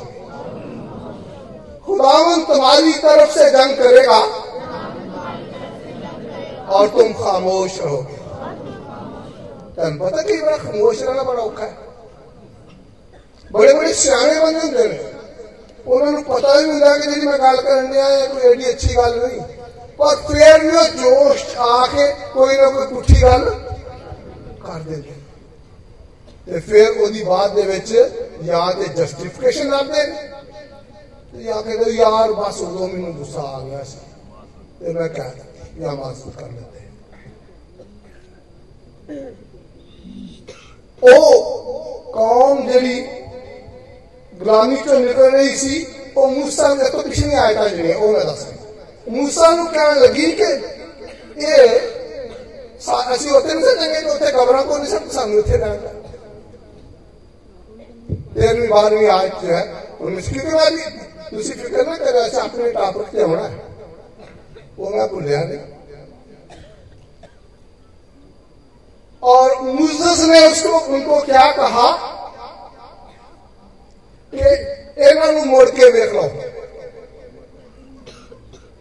खुदावन 1.85 2.43
तुम्हारी 2.53 2.93
तरफ़ 3.05 3.31
से 3.37 3.49
जंग 3.51 3.71
करेगा, 3.77 4.19
और 6.69 6.87
तुम 6.97 7.07
खामोश 7.23 7.79
रहोगे। 7.81 8.18
ਤੁਹਾਨੂੰ 9.79 9.99
ਪਤਾ 9.99 10.21
ਕਈ 10.21 10.37
ਵਾਰ 10.37 10.57
ਖਾਮੋਸ਼ 10.57 11.01
ਰਹਿਣਾ 11.01 11.23
ਬੜਾ 11.23 11.41
ਔਖਾ 11.41 11.65
ਹੈ 11.65 11.75
ਬੜੇ 13.51 13.73
ਬੜੇ 13.73 13.93
ਸਿਆਣੇ 13.93 14.39
ਬੰਦੇ 14.39 14.59
ਹੁੰਦੇ 14.59 14.87
ਨੇ 14.87 14.97
ਉਹਨਾਂ 15.85 16.11
ਨੂੰ 16.11 16.23
ਪਤਾ 16.23 16.55
ਵੀ 16.55 16.65
ਹੁੰਦਾ 16.65 16.97
ਕਿ 16.97 17.03
ਜਿਹੜੀ 17.03 17.27
ਮੈਂ 17.27 17.37
ਗੱਲ 17.39 17.61
ਕਰਨ 17.61 17.91
ਡਿਆ 17.91 18.09
ਇਹ 18.09 18.27
ਕੋਈ 18.29 18.41
ਐਡੀ 18.43 18.69
ਅੱਛੀ 18.69 18.95
ਗੱਲ 18.95 19.17
ਨਹੀਂ 19.17 19.39
ਪਰ 19.99 20.15
ਫਿਰ 20.27 20.59
ਵੀ 20.61 20.75
ਉਹ 20.77 20.97
ਜੋਸ਼ 20.97 21.45
ਆ 21.59 21.87
ਕੇ 21.87 22.07
ਕੋਈ 22.33 22.57
ਨਾ 22.57 22.69
ਕੋਈ 22.69 22.87
ਪੁੱਠੀ 22.87 23.21
ਗੱਲ 23.21 23.49
ਕਰ 24.65 24.79
ਦਿੰਦੇ 24.79 25.13
ਤੇ 26.47 26.59
ਫਿਰ 26.59 26.89
ਉਹਦੀ 26.91 27.23
ਬਾਅਦ 27.23 27.55
ਦੇ 27.55 27.61
ਵਿੱਚ 27.63 27.93
ਜਾਂ 28.43 28.71
ਤੇ 28.73 28.85
ਜਸਟੀਫਿਕੇਸ਼ਨ 28.95 29.69
ਲੱਭਦੇ 29.69 30.05
ਨੇ 30.05 30.29
ਤੇ 31.33 31.43
ਜਾਂ 31.43 31.61
ਕਹਿੰਦੇ 31.61 31.91
ਯਾਰ 31.91 32.31
ਬਸ 32.33 32.61
ਉਦੋਂ 32.61 32.87
ਮੈਨੂੰ 32.87 33.13
ਗੁੱਸਾ 33.13 33.41
ਆ 33.49 33.59
ਗਿਆ 33.61 33.83
ਸੀ 33.83 33.97
ਤੇ 34.79 34.93
ਮੈਂ 34.93 35.07
ਕਹਿ 35.09 35.29
ਦਿੱਤੀ 35.29 35.81
ਜਾਂ 35.81 35.95
ਮਾਫ 35.95 36.27
ਕਰ 36.37 36.47
ਲੈਂਦੇ 36.47 36.87
ਉਹ 41.02 42.12
ਕੌਮ 42.14 42.66
ਜਿਹੜੀ 42.66 43.00
ਗੁਲਾਮੀ 44.32 44.76
ਚੋਂ 44.76 44.98
ਨਿਕਲ 45.00 45.30
ਰਹੀ 45.30 45.56
ਸੀ 45.56 45.86
ਉਹ 46.16 46.30
ਮੂਸਾ 46.30 46.74
ਦੇ 46.74 46.90
ਤੋਂ 46.90 47.02
ਪਿਛਲੀ 47.02 47.34
ਆਇਤਾਂ 47.36 47.68
ਜਿਹੜੀਆਂ 47.68 47.96
ਉਹ 47.96 48.12
ਮੈਂ 48.12 48.24
ਦੱਸ 48.24 48.46
ਮੂਸਾ 49.06 49.50
ਨੂੰ 49.50 49.66
ਕਹਿਣ 49.66 50.00
ਲੱਗੀ 50.00 50.30
ਕਿ 50.32 50.52
ਇਹ 51.42 51.92
ਅਸੀਂ 53.14 53.30
ਉੱਥੇ 53.32 53.54
ਨਹੀਂ 53.54 53.64
ਸੱਜਾਂਗੇ 53.64 54.00
ਕਿ 54.00 54.08
ਉੱਥੇ 54.08 54.32
ਕਬਰਾਂ 54.32 54.62
ਕੋਲ 54.62 54.78
ਨਹੀਂ 54.78 54.90
ਸੱਟ 54.90 55.12
ਸਾਨੂੰ 55.12 55.38
ਇੱਥੇ 55.38 55.56
ਰਹਿਣਾ 55.56 55.92
तेरहवीं 58.34 58.68
बारहवीं 58.68 59.06
आज 59.08 59.30
जो 59.40 59.48
है 59.48 59.62
उनमें 60.00 60.20
से 60.20 60.32
कितनी 60.32 60.52
बार 60.52 60.70
दूसरी 61.30 61.54
फिक्र 61.54 61.84
ना 61.86 61.96
करे 61.96 62.18
ऐसे 62.20 62.40
अपने 62.40 62.70
टॉपिक 62.72 63.06
पे 63.08 63.22
होना 63.22 63.42
है 63.44 63.60
वो 64.78 64.90
मैं 64.90 65.06
भूलिया 65.08 65.42
नहीं 65.42 65.58
और 69.23 69.47
लूजर्स 69.65 70.19
ने 70.29 70.39
उसको 70.47 70.79
उनको 70.93 71.19
क्या 71.21 71.51
कहा? 71.51 71.89
कि 74.33 74.39
इन्हों 75.09 75.45
मोड़ 75.45 75.69
के 75.69 75.91
देख 75.91 76.13
लो। 76.13 76.23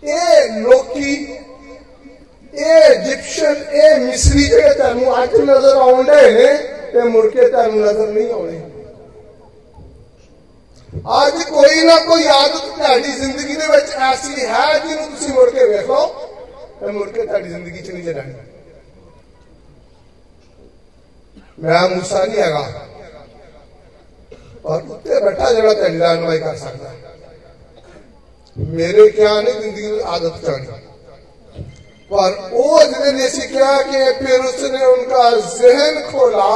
ए 0.04 0.47
लोकी, 0.62 1.14
ए 2.54 2.78
इजिप्शियन, 2.95 3.57
ए 3.75 3.95
मिस्री 3.99 4.45
जेडे 4.49 4.73
तेन 4.75 5.04
अज 5.12 5.35
नज़र 5.40 5.76
आने 5.78 6.23
ये 6.95 7.02
मुड़के 7.04 7.49
तेन 7.49 7.78
नज़र 7.78 8.09
नहीं 8.09 8.30
आने 8.33 8.59
आज 11.14 11.42
कोई 11.45 11.83
ना 11.85 11.97
कोई 12.04 12.25
आदत 12.35 12.66
ढी 13.02 13.12
ज़िंदगी 13.14 13.54
ऐसी 14.09 14.35
है 14.42 14.68
जिन्होंने 14.87 15.33
मुड़ 15.35 15.50
के 15.50 15.68
देख 15.68 15.88
लो 15.88 16.92
मुड़ 16.92 17.09
के 17.09 17.27
ढी 17.27 17.48
ज़िंदगी 17.48 17.81
च 17.81 17.90
नहीं 17.90 18.05
जानी 18.05 18.58
ਜ਼ਿੰਦਗੀ 21.58 21.58
'ਚ 21.58 21.73
ਨਹੀਂ 21.73 21.84
ਜੜਾਣੀ 21.84 21.84
ਮੈਂ 21.84 21.89
ਮੂਸਾ 21.89 22.23
ਨਹੀਂ 22.25 22.41
ਹੈਗਾ 22.41 22.67
ਪਰ 24.63 24.82
ਉੱਤੇ 24.89 25.19
ਬੈਠਾ 25.19 25.51
ਜਿਹੜਾ 25.53 25.73
ਤੁਹਾਡੀ 25.73 25.97
ਰਹਿਨਮਾਈ 25.97 26.39
ਕਰ 26.39 26.56
ਸਕਦਾ 26.56 26.91
ਮੇਰੇ 28.58 29.10
ਕਿਆ 29.10 29.41
ਨਹੀਂ 29.41 29.53
ਜ਼ਿੰਦਗੀ 29.53 29.82
ਦੀ 29.82 29.99
ਆਦਤ 30.06 30.45
ਚਾਣੀ 30.45 30.67
पर 32.12 32.34
वो 32.49 32.79
जिन्हें 32.86 33.29
सीखा 33.29 33.69
कि 33.84 33.99
फिर 34.15 34.41
उसने 34.41 34.86
उनका 34.86 35.29
जहन 35.29 35.95
खोला 36.10 36.49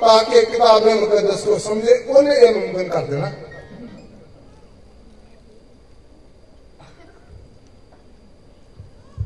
ताकि 0.00 0.42
किताब 0.46 0.84
मुकदस 0.96 1.44
को 1.44 1.58
समझे 1.58 1.96
उन्हें 2.10 2.36
यह 2.36 2.52
मुमकिन 2.56 2.88
कर 2.88 3.06
देना 3.06 3.30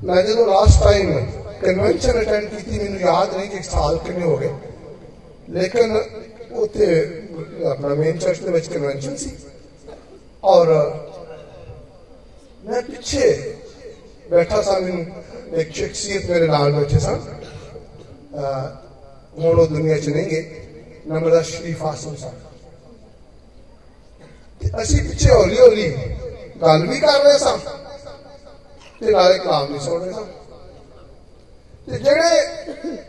ਮੈਂ 0.05 0.22
ਜਦੋਂ 0.22 0.46
ਲਾਸਟ 0.46 0.83
ਟਾਈਮ 0.83 1.27
ਕਨਵੈਨਸ਼ਨ 1.61 2.20
ਅਟੈਂਡ 2.22 2.44
ਕੀਤੀ 2.46 2.79
ਮੈਨੂੰ 2.79 3.00
ਯਾਦ 3.00 3.35
ਨਹੀਂ 3.37 3.48
ਕਿ 3.50 3.62
ਸਾਲ 3.62 3.98
ਕਿੰਨੇ 3.98 4.24
ਹੋ 4.24 4.37
ਗਏ 4.37 4.50
ਲੇਕਿਨ 5.48 5.96
ਉੱਥੇ 6.55 6.87
ਆਪਣਾ 7.66 7.94
ਮੇਨ 7.94 8.18
ਚਰਚ 8.18 8.38
ਦੇ 8.40 8.50
ਵਿੱਚ 8.50 8.68
ਕਨਵੈਨਸ਼ਨ 8.68 9.16
ਸੀ 9.16 9.31
ਔਰ 10.44 10.68
ਮੈਂ 12.64 12.83
ਪਿੱਛੇ 12.83 13.55
ਬੈਠਾ 14.29 14.61
ਸਾਂ 14.62 14.81
ਮੈਨੂੰ 14.81 15.05
ਇੱਕ 15.55 15.72
ਸ਼ਖਸੀਅਤ 15.72 16.27
ਮੇਰੇ 16.27 16.46
ਨਾਲ 16.46 16.72
ਬੈਠੇ 16.72 16.98
ਸਨ 16.98 17.20
ਹੁਣ 19.38 19.59
ਉਹ 19.61 19.66
ਦੁਨੀਆ 19.66 19.98
'ਚ 19.98 20.09
ਨਹੀਂ 20.09 20.27
ਗਏ 20.27 20.62
ਨੰਬਰ 21.07 21.31
ਦਾ 21.31 21.42
ਸ਼ਰੀਫ 21.42 21.83
ਆਸਮ 21.85 22.14
ਸਾਹਿਬ 22.16 22.42
ਅਸੀਂ 24.81 25.03
ਪਿੱਛੇ 25.03 25.31
ਹੌਲੀ 25.31 25.59
ਹੌਲੀ 25.59 25.90
ਗੱਲ 26.62 26.87
ਵੀ 26.87 27.00
ਕਰ 27.00 27.22
ਰਹੇ 27.24 27.38
ਸਾਂ 27.38 27.59
ਤੇ 29.00 29.11
ਨਾਲੇ 29.11 29.38
ਕਲਾਮ 29.38 29.70
ਨਹੀਂ 29.70 29.81
ਸੁਣ 29.81 30.00
ਰਹੇ 30.00 30.12
ਸਨ 30.12 30.27
ਤੇ 31.87 31.98
ਜਿਹੜੇ 31.98 32.31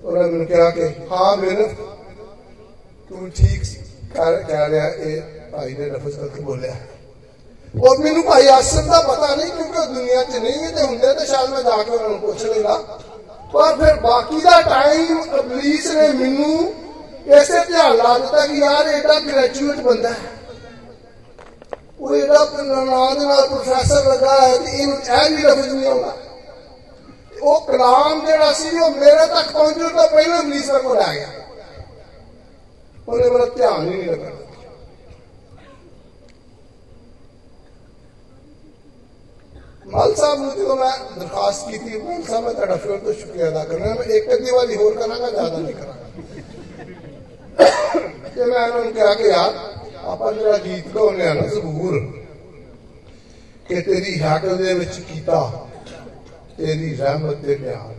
ਉਹਨਾਂ 0.00 0.26
ਨੂੰ 0.28 0.46
ਕਿਹਾ 0.46 0.70
ਕਿ 0.70 0.88
ਹਾਂ 1.10 1.36
ਮੇਰ 1.36 1.62
ਤੂੰ 3.10 3.30
ਠੀਕ 3.30 3.62
ਕਰ 4.14 4.42
ਕਹਿ 4.42 4.68
ਰਿਹਾ 4.68 4.88
ਇਹ 4.88 5.20
ਭਾਈ 5.52 5.74
ਨੇ 5.74 5.86
ਲਫ਼ਜ਼ 5.86 6.18
ਗਲਤ 6.18 6.40
ਬੋਲਿਆ 6.40 6.76
ਔਰ 7.74 7.98
ਮੈਨੂੰ 7.98 8.22
ਭਾਈ 8.24 8.46
ਆਸਮ 8.48 8.88
ਦਾ 8.88 9.00
ਪਤਾ 9.02 9.34
ਨਹੀਂ 9.34 9.46
ਕਿਉਂਕਿ 9.48 9.86
ਦੁਨੀਆ 9.86 10.22
'ਚ 10.22 10.36
ਨਹੀਂ 10.36 10.58
ਹੈ 10.58 10.70
ਤੇ 10.70 10.82
ਹੁੰਦੇ 10.82 11.12
ਤਾਂ 11.14 11.26
ਸ਼ਾਇਦ 11.26 11.50
ਮੈਂ 11.50 11.62
ਜਾ 11.62 11.82
ਕੇ 11.82 11.90
ਉਹਨਾਂ 11.90 12.08
ਨੂੰ 12.08 12.18
ਪੁੱਛ 12.20 12.44
ਲੈਂਦਾ 12.44 12.76
ਪਰ 13.52 13.76
ਫਿਰ 13.76 13.94
ਬਾਕੀ 14.00 14.40
ਦਾ 14.40 14.60
ਟਾਈਮ 14.62 15.20
ਅਬਲੀਸ 15.40 15.86
ਨੇ 15.88 16.08
ਮੈਨੂੰ 16.14 16.72
ਐਸੇ 17.30 17.64
ਧਿਆਨ 17.64 17.96
ਲਾ 17.96 18.16
ਦਿੱਤਾ 18.18 18.46
ਕਿ 18.46 18.58
ਯਾਰ 18.58 18.88
ਇਹਦਾ 18.88 19.18
ਗ੍ਰੈਜੂਏਟ 19.22 19.80
ਬੰਦਾ 19.80 20.10
ਹੈ 20.10 20.38
ਉਹ 22.00 22.14
ਇਹਦਾ 22.16 22.44
ਪਨਾਨਾ 22.46 23.08
ਨਾਲ 23.16 23.46
ਪ੍ਰੋਫੈਸਰ 23.48 24.04
ਲੱਗਾ 24.04 24.40
ਹੈ 24.40 24.56
ਤੇ 24.56 24.70
ਇਹਨੂੰ 24.72 24.96
ਇਹ 24.96 25.30
ਵੀ 25.30 25.42
ਲਫ਼ਜ਼ 25.42 25.68
ਨਹੀਂ 25.68 25.86
ਆਉਂਦਾ 25.86 26.16
ਉਹ 27.39 27.61
ਕਲਾਮ 27.61 28.25
ਜਿਹੜਾ 28.25 28.51
ਸੀ 28.53 28.79
ਉਹ 28.79 28.91
ਮੇਰੇ 28.91 29.25
ਤੱਕ 29.27 29.51
ਪਹੁੰਚਣ 29.51 29.89
ਤੋਂ 29.89 30.07
ਪਹਿਲਾਂ 30.07 30.43
ਮਨੀਸਰ 30.43 30.81
ਕੋਲ 30.81 30.99
ਆ 30.99 31.13
ਗਿਆ 31.13 31.27
ਉਹਨੇ 33.07 33.29
ਮੇਰਾ 33.29 33.45
ਧਿਆਨ 33.47 33.81
ਹੀ 33.83 33.97
ਨਹੀਂ 33.97 34.07
ਲੱਗਾ 34.07 34.31
ਮਾਲ 39.87 40.13
ਸਾਹਿਬ 40.15 40.39
ਨੂੰ 40.39 40.51
ਜਦੋਂ 40.51 40.75
ਮੈਂ 40.75 40.91
ਦਰਖਾਸਤ 41.15 41.69
ਕੀਤੀ 41.69 41.97
ਮਾਲ 41.97 42.23
ਸਾਹਿਬ 42.23 42.45
ਮੈਂ 42.45 42.53
ਤੁਹਾਡਾ 42.53 42.75
ਫਿਰ 42.75 42.97
ਤੋਂ 42.97 43.13
ਸ਼ੁਕਰੀਆ 43.13 43.47
ਅਦਾ 43.49 43.63
ਕਰਨਾ 43.63 43.93
ਮੈਂ 43.95 44.05
ਇੱਕ 44.15 44.33
ਅੱਧੀ 44.33 44.51
ਵਾਰੀ 44.51 44.75
ਹੋਰ 44.75 44.95
ਕਰਾਂਗਾ 44.95 45.29
ਜ਼ਿਆਦਾ 45.29 45.57
ਨਹੀਂ 45.57 45.73
ਕਰਾਂਗਾ 45.75 46.05
ਤੇ 48.27 48.45
ਮੈਂ 48.45 48.61
ਉਹਨਾਂ 48.61 48.83
ਨੂੰ 48.83 48.93
ਕਿਹਾ 48.93 49.13
ਕਿ 49.13 49.27
ਯਾਰ 49.27 49.53
ਆਪਾਂ 50.05 50.31
ਜਿਹੜਾ 50.33 50.57
ਗੀਤ 50.57 50.87
ਗਾਉਂਦੇ 50.87 51.27
ਆ 51.27 51.33
ਨਾ 51.33 51.45
ਜ਼ਬੂਰ 51.47 51.99
ਕਿ 53.69 53.81
ਤੇਰੀ 53.81 54.19
ਹਾਕਲ 54.21 54.57
ਦੇ 54.57 54.73
ਵਿੱਚ 54.73 54.99
ਕੀਤਾ 55.03 55.39
ਤੇਰੀ 56.59 56.93
ਰਹਿਮਤ 56.95 57.45
ਤੇ 57.45 57.55
ਪਿਆਰ 57.55 57.93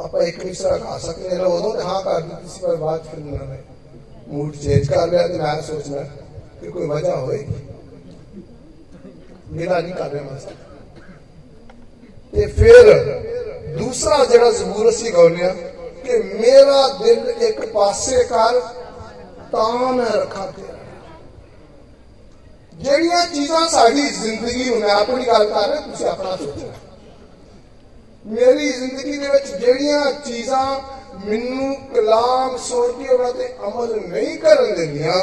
ਆਪਾਂ 0.00 0.22
ਇੱਕ 0.22 0.44
ਮਿਸਰਾ 0.44 0.76
ਗਾ 0.78 0.98
ਸਕਦੇ 0.98 1.36
ਹਾਂ 1.36 1.46
ਉਦੋਂ 1.46 1.74
ਤੇ 1.74 1.82
ਹਾਂ 1.82 2.02
ਕਰ 2.02 2.20
ਦਿੱਤੀ 2.20 2.48
ਸੀ 2.48 2.60
ਪਰ 2.62 2.76
ਬਾਅਦ 2.76 3.02
ਫਿਰ 3.04 3.20
ਉਹਨਾਂ 3.20 3.46
ਨੇ 3.46 3.58
ਮੂਡ 4.28 4.54
ਚੇਂਜ 4.56 4.88
ਕਰ 4.88 5.06
ਲਿਆ 5.08 5.26
ਤੇ 5.28 5.38
ਮੈਂ 5.38 5.60
ਸੋਚਣਾ 5.62 6.02
ਕਿ 6.60 6.70
ਕੋਈ 6.70 6.86
ਵਜ੍ਹਾ 6.86 7.16
ਹੋਏਗੀ 7.16 7.54
ਮੇਰਾ 9.50 9.80
ਨਹੀਂ 9.80 9.94
ਕਰ 9.94 10.10
ਰਿਹਾ 10.10 10.22
ਮਸਲਾ 10.24 10.52
ਤੇ 12.32 12.46
ਫਿਰ 12.48 12.94
ਦੂਸਰਾ 13.78 14.24
ਜਿਹੜਾ 14.24 14.50
ਜ਼ਬੂਰ 14.52 14.88
ਅਸੀਂ 14.88 15.12
ਗਾਉਂਦੇ 15.12 15.44
ਆ 15.44 15.54
ਕਿ 16.04 16.18
ਮੇਰਾ 16.18 16.86
ਦਿਲ 16.98 17.28
ਇੱਕ 17.42 17.64
ਪਾਸੇ 17.66 18.22
ਕਰ 18.24 18.60
ਤਾਂ 19.52 19.92
ਮੈਂ 19.92 20.10
ਰੱਖਾਂ 20.10 20.46
ਤੇਰਾ 20.48 20.74
ਜਿਹੜੀਆਂ 22.72 23.26
ਚੀਜ਼ਾਂ 23.26 23.68
ਸਾਡੀ 23.68 24.08
ਜ਼ਿੰਦਗੀ 24.10 24.64
ਨੂੰ 24.64 24.78
ਮੈਂ 24.78 24.90
ਆਪਣੀ 24.90 25.26
ਗੱਲ 25.26 25.44
ਕਰ 25.44 25.68
ਰਿਹਾ 25.68 25.80
ਤੁਸੀਂ 25.80 26.06
ਆਪਣਾ 26.06 26.36
ਸੋਚਣਾ 26.36 26.72
ਮੇਰੀ 28.25 28.69
ਜ਼ਿੰਦਗੀ 28.69 29.17
ਦੇ 29.17 29.27
ਵਿੱਚ 29.27 29.47
ਜਿਹੜੀਆਂ 29.51 30.11
ਚੀਜ਼ਾਂ 30.25 30.81
ਮੈਨੂੰ 31.25 31.75
ਕਲਾਮ 31.95 32.57
ਸੁਣ 32.57 32.91
ਕੇ 32.91 33.07
ਉਹਨਾਂ 33.07 33.31
ਤੇ 33.33 33.47
ਅਮਲ 33.67 33.99
ਨਹੀਂ 34.07 34.37
ਕਰਨ 34.37 34.75
ਦਿੰਦੀਆਂ, 34.75 35.13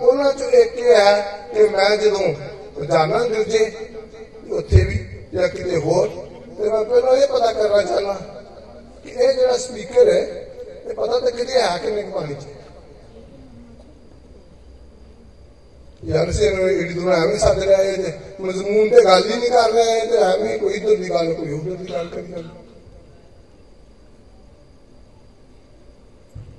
ਉਹਨਾਂ 0.00 0.32
ਚੋਂ 0.32 0.50
ਇੱਕ 0.50 0.78
ਇਹ 0.78 0.94
ਹੈ 0.94 1.48
ਕਿ 1.54 1.68
ਮੈਂ 1.68 1.96
ਜਦੋਂ 1.96 2.84
ਜਾਣਾ 2.84 3.18
ਦੂਜੇ 3.18 3.70
ਉੱਥੇ 4.50 4.84
ਵੀ 4.84 4.98
ਜਾਂ 5.34 5.48
ਕਿਤੇ 5.48 5.76
ਹੋਰ, 5.76 6.08
ਤੇ 6.58 6.68
ਮੈਂ 6.68 6.84
ਪਹਿਲਾਂ 6.84 7.16
ਇਹ 7.16 7.26
ਪਤਾ 7.26 7.52
ਕਰਨਾ 7.52 7.82
ਚਾਹਨਾ 7.82 8.12
ਕਿ 9.04 9.10
ਇਹ 9.10 9.32
ਜਿਹੜਾ 9.34 9.56
ਸਪੀਕਰ 9.56 10.08
ਹੈ, 10.08 10.20
ਇਹ 10.86 10.94
ਪਤਾ 10.94 11.18
ਤਾਂ 11.18 11.30
ਕਿਤੇ 11.30 11.60
ਹੈ 11.60 11.78
ਕਿ 11.78 11.90
ਨਹੀਂ 11.90 12.04
ਪਾਣੀ 12.04 12.34
ਚ? 12.34 12.46
जनसेना 16.02 16.66
हिडिदून 16.66 17.12
आम्ही 17.12 17.38
साजरे 17.38 17.72
आहे 17.74 18.12
मजमून 18.40 18.88
ते 18.90 19.02
गाली 19.04 19.34
निकाल 19.36 19.72
रहे 19.72 19.90
हैं 19.90 20.10
तो 20.10 20.24
हमें 20.24 20.58
कोई 20.58 20.78
तो 20.80 20.96
निकालो 20.96 21.34
कोई 21.34 21.52
उधर 21.52 21.80
निकाल 21.80 22.06
कर 22.08 22.20
निकालो 22.20 22.48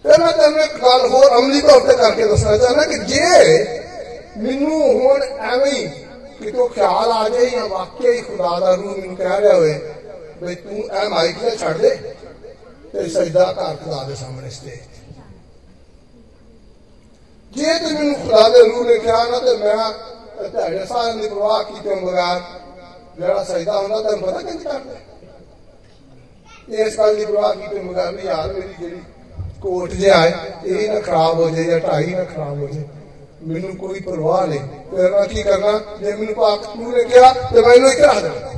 त्यांना 0.03 0.29
त्यांना 0.31 0.65
काल 0.75 1.09
होर 1.09 1.31
अंमली 1.31 1.61
तौर 1.61 1.95
करके 1.95 2.27
दसना 2.33 2.55
चाहना 2.57 2.83
कि 2.91 2.97
जे 3.09 3.25
मिनू 4.37 4.77
होन 4.99 5.21
एवं 5.21 5.89
कि 6.39 6.51
तो 6.51 6.67
ख्याल 6.75 7.11
आ 7.11 7.27
जाए 7.27 7.49
या 7.49 7.65
वाक्य 7.73 8.11
ही 8.11 8.21
खुदा 8.21 8.57
दा 8.59 8.73
रूह 8.75 8.95
मिनू 8.95 9.15
कह 9.15 9.35
रहा 9.35 9.53
होए 9.55 9.73
भाई 10.41 10.55
तू 10.61 10.77
ए 10.77 11.09
आई 11.17 11.31
के 11.33 11.55
छड़ 11.57 11.77
दे 11.77 11.89
ते 12.93 13.09
सजदा 13.09 13.51
कर 13.59 13.75
खुदा 13.83 14.03
दे 14.03 14.15
सामने 14.21 14.49
स्टेज 14.51 14.90
ਜੇ 17.52 17.78
ਤੇ 17.78 17.92
ਮੈਨੂੰ 17.92 18.14
ਖੁਦਾ 18.16 18.48
ਦੇ 18.48 18.62
ਰੂਹ 18.62 18.84
ਨੇ 18.84 18.98
ਕਿਹਾ 18.98 19.24
ਨਾ 19.26 19.38
ਤੇ 19.38 19.56
ਮੈਂ 19.56 19.76
ਤੁਹਾਡੇ 20.42 20.84
ਸਾਰਿਆਂ 20.84 21.14
ਦੀ 21.14 21.28
ਪਰਵਾਹ 21.28 21.62
ਕੀਤੇ 21.64 21.94
ਬਗੈਰ 21.96 22.40
ਜਿਹੜਾ 23.18 23.44
ਸਜਦਾ 23.44 23.78
ਹੁੰਦਾ 23.78 24.00
ਤੁਹਾਨੂੰ 24.00 24.22
ਪਤਾ 24.22 24.40
ਕਿੰਜ 24.42 24.62
ਕਰਦਾ 24.62 24.94
ਇਸ 26.82 26.98
ਗੱਲ 26.98 27.14
ਦੀ 27.16 27.24
ਪਰਵਾਹ 27.24 27.54
ਕੀਤੇ 27.54 27.78
ਬਗੈਰ 27.78 28.12
ਨਹੀਂ 28.12 28.26
ਯਾਰ 28.26 28.52
ਮੇਰੀ 28.52 28.74
ਜਿਹੜੀ 28.80 29.00
ਕੋਟ 29.62 29.92
ਜੇ 29.92 30.10
ਆਏ 30.10 30.32
ਇਹ 30.66 30.90
ਨਾ 30.90 31.00
ਖਰਾਬ 31.00 31.40
ਹੋ 31.40 31.48
ਜਾਏ 31.50 31.64
ਜਾਂ 31.64 31.78
ਢਾਈ 31.80 32.06
ਨਾ 32.06 32.24
ਖਰਾਬ 32.24 32.58
ਹੋ 32.58 32.66
ਜਾਏ 32.66 32.84
ਮੈਨੂੰ 33.44 33.76
ਕੋਈ 33.76 34.00
ਪਰਵਾਹ 34.00 34.46
ਨਹੀਂ 34.46 34.60
ਫਿਰ 34.90 35.10
ਮੈਂ 35.10 35.24
ਕੀ 35.24 35.42
ਕਰਨਾ 35.42 35.80
ਜੇ 36.00 36.12
ਮੈਨੂੰ 36.12 36.34
ਪਾਕ 36.34 36.64
ਤੂੰ 36.66 36.92
ਨੇ 36.92 37.04
ਕਿਹਾ 37.04 37.32
ਤੇ 37.32 37.60
ਮੈਂ 37.60 37.74
ਇਹਨੂੰ 37.74 37.90
ਇੱਥੇ 37.90 38.02
ਰੱਖ 38.02 38.22
ਦੇਣਾ 38.22 38.49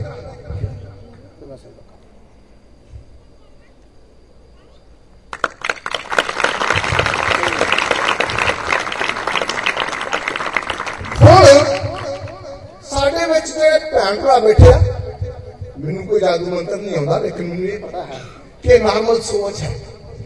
ਭੈਣ 14.43 14.53
ਭਰਾ 14.55 14.77
ਬੈਠੇ 14.77 15.27
ਆ। 15.27 15.39
ਮੈਨੂੰ 15.77 16.05
ਕੋਈ 16.07 16.19
ਜਾਦੂ 16.19 16.45
ਮੰਤਰ 16.45 16.77
ਨਹੀਂ 16.77 16.95
ਆਉਂਦਾ, 16.95 17.17
ਲੇਕਿਨ 17.19 17.47
ਮੈਨੂੰ 17.47 17.65
ਇਹ 17.65 17.79
ਪਤਾ 17.79 18.03
ਹੈ 18.05 18.19
ਕਿ 18.63 18.77
ਨਾਰਮਲ 18.79 19.21
ਸੋਚ 19.21 19.61
ਹੈ 19.61 19.73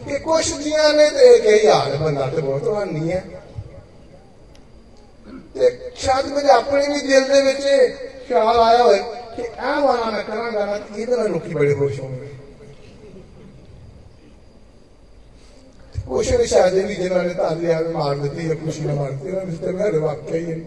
ਕਿ 0.06 0.18
ਕੁਛ 0.18 0.52
ਦੀਆਂ 0.54 0.92
ਨੇ 0.94 1.08
ਤੇ 1.10 1.38
ਕਈ 1.38 1.66
ਹਾਲ 1.66 1.96
ਬੰਦਾ 1.96 2.26
ਤੇ 2.26 2.40
ਬਹੁਤ 2.40 2.68
ਹਾਨੀ 2.68 3.12
ਹੈ। 3.12 3.24
ਤੇ 5.54 5.70
ਸ਼ਾਇਦ 5.96 6.26
ਮੇਰੇ 6.26 6.48
ਆਪਣੇ 6.48 6.86
ਵੀ 6.86 7.00
ਦਿਲ 7.00 7.24
ਦੇ 7.24 7.40
ਵਿੱਚ 7.42 7.62
ਖਿਆਲ 8.28 8.60
ਆਇਆ 8.60 8.82
ਹੋਵੇ 8.82 8.98
ਕਿ 9.36 9.42
ਇਹ 9.42 9.80
ਵਾਲਾ 9.82 10.10
ਮੈਂ 10.10 10.22
ਕਰਾਂਗਾ 10.22 10.64
ਨਾ 10.66 10.78
ਤੇ 10.78 11.02
ਇਹਦੇ 11.02 11.16
ਨਾਲ 11.16 11.30
ਲੋਕੀ 11.30 11.54
ਬੜੇ 11.54 11.74
ਖੁਸ਼ 11.74 12.00
ਹੋਣਗੇ। 12.00 12.28
ਕੁਛ 16.08 16.32
ਵੀ 16.32 16.46
ਸ਼ਾਇਦ 16.46 16.74
ਇਹ 16.74 16.86
ਵੀ 16.86 16.94
ਜਿਹਨਾਂ 16.94 17.22
ਨੇ 17.24 17.34
ਤਾਲੀ 17.34 17.70
ਆਵੇ 17.70 17.92
ਮਾਰ 17.92 18.14
ਦਿੱਤੀ 18.16 18.46
ਜਾਂ 18.48 18.56
ਖੁਸ਼ੀ 18.56 18.84
ਨਾਲ 18.84 18.96
ਮਾਰ 18.96 19.10
ਦਿੱਤੀ, 19.10 19.28
ਉਹਨਾਂ 19.28 19.44
ਵਿੱਚ 19.46 19.60
ਤੇ 19.60 19.72
ਮੇਰੇ 19.72 19.98
ਵਾਕਿਆ 19.98 20.36
ਹੀ 20.36 20.52
ਹੈ। 20.52 20.58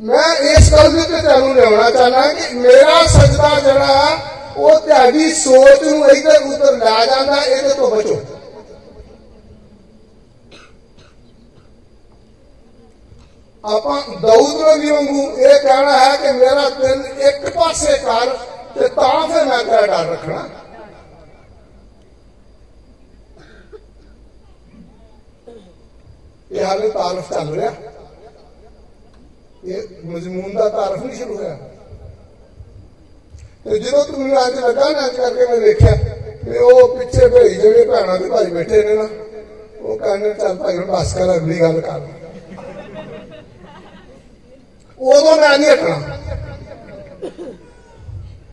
ਮੈਂ 0.00 0.34
ਇਸ 0.48 0.72
ਗੱਲ 0.72 0.90
ਦੇ 0.90 1.02
ਤੇ 1.02 1.20
ਤੁਹਾਨੂੰ 1.20 1.54
ਲਿਆਉਣਾ 1.54 1.90
ਚਾਹਨਾ 1.90 2.26
ਕਿ 2.28 2.54
ਮੇਰਾ 2.54 3.02
ਸਜਦਾ 3.08 3.58
ਜਿਹੜਾ 3.60 4.18
ਉਹ 4.56 4.78
ਤੁਹਾਡੀ 4.78 5.32
ਸੋਚ 5.34 5.82
ਨੂੰ 5.82 6.08
ਇੱਧਰ 6.08 6.42
ਉੱਧਰ 6.44 6.76
ਲੈ 6.76 7.04
ਜਾਂਦਾ 7.06 7.42
ਇਹਦੇ 7.42 7.74
ਤੋਂ 7.74 7.90
ਬਚੋ 7.90 8.20
ਆਪਾਂ 13.64 14.00
ਦਾਊਦ 14.22 14.60
ਨਬੀ 14.60 14.90
ਵਾਂਗੂ 14.90 15.30
ਇਹ 15.30 15.58
ਕਹਿਣਾ 15.60 15.98
ਹੈ 15.98 16.16
ਕਿ 16.16 16.32
ਮੇਰਾ 16.32 16.68
ਦਿਲ 16.70 17.04
ਇੱਕ 17.20 17.48
ਪਾਸੇ 17.50 17.96
ਕਰ 17.98 18.36
ਤੇ 18.74 18.88
ਤਾਂ 18.90 19.28
ਫਿਰ 19.28 19.44
ਮੈਂ 19.44 19.62
ਤੇਰਾ 19.64 19.86
ਡਰ 19.86 20.06
ਰੱਖਣਾ 20.06 20.48
ਇਹ 26.50 26.64
ਹਾਲੇ 26.64 26.88
ਤਾਰਫ 26.90 27.30
ਚੱਲ 27.30 27.54
ਰਿਹਾ 27.54 27.72
ਇਹ 29.62 29.82
ਮਜ਼ਮੂਨ 30.06 30.54
ਦਾ 30.54 30.68
ਤਾਰਫ 30.68 31.02
ਨਹੀਂ 31.02 31.16
ਸ਼ੁਰੂ 31.16 31.36
ਹੋਇਆ 31.36 31.58
ਤੇ 33.64 33.78
ਜਦੋਂ 33.78 34.04
ਤੂੰ 34.04 34.18
ਮੈਨੂੰ 34.18 34.46
ਅੱਜ 34.46 34.58
ਲੱਗਾ 34.58 34.88
ਨਾ 34.90 35.06
ਕਰਕੇ 35.08 35.46
ਮੈਂ 35.46 35.58
ਦੇਖਿਆ 35.58 35.94
ਕਿ 36.44 36.58
ਉਹ 36.60 36.96
ਪਿੱਛੇ 36.96 37.28
ਭਈ 37.28 37.48
ਜਿਹੜੇ 37.50 37.84
ਭੈਣਾਂ 37.84 38.18
ਦੇ 38.18 38.28
ਭਾਈ 38.28 38.50
ਬੈਠੇ 38.50 38.82
ਨੇ 38.82 38.94
ਨਾ 38.94 39.08
ਉਹ 39.80 39.98
ਕਹਿੰਦੇ 39.98 40.32
ਚੱਲ 40.34 40.56
ਭਾਈ 40.56 40.76
ਹੁਣ 40.76 40.86
ਬਸ 40.86 41.14
ਕਰ 41.14 41.34
ਅਗਲੀ 41.36 41.60
ਗੱਲ 41.60 41.80
ਕਰ 41.80 42.00
ਉਦੋਂ 45.00 45.36
ਮੈਂ 45.36 45.58
ਨਹੀਂ 45.58 45.70
ਹਟਣਾ 45.70 45.96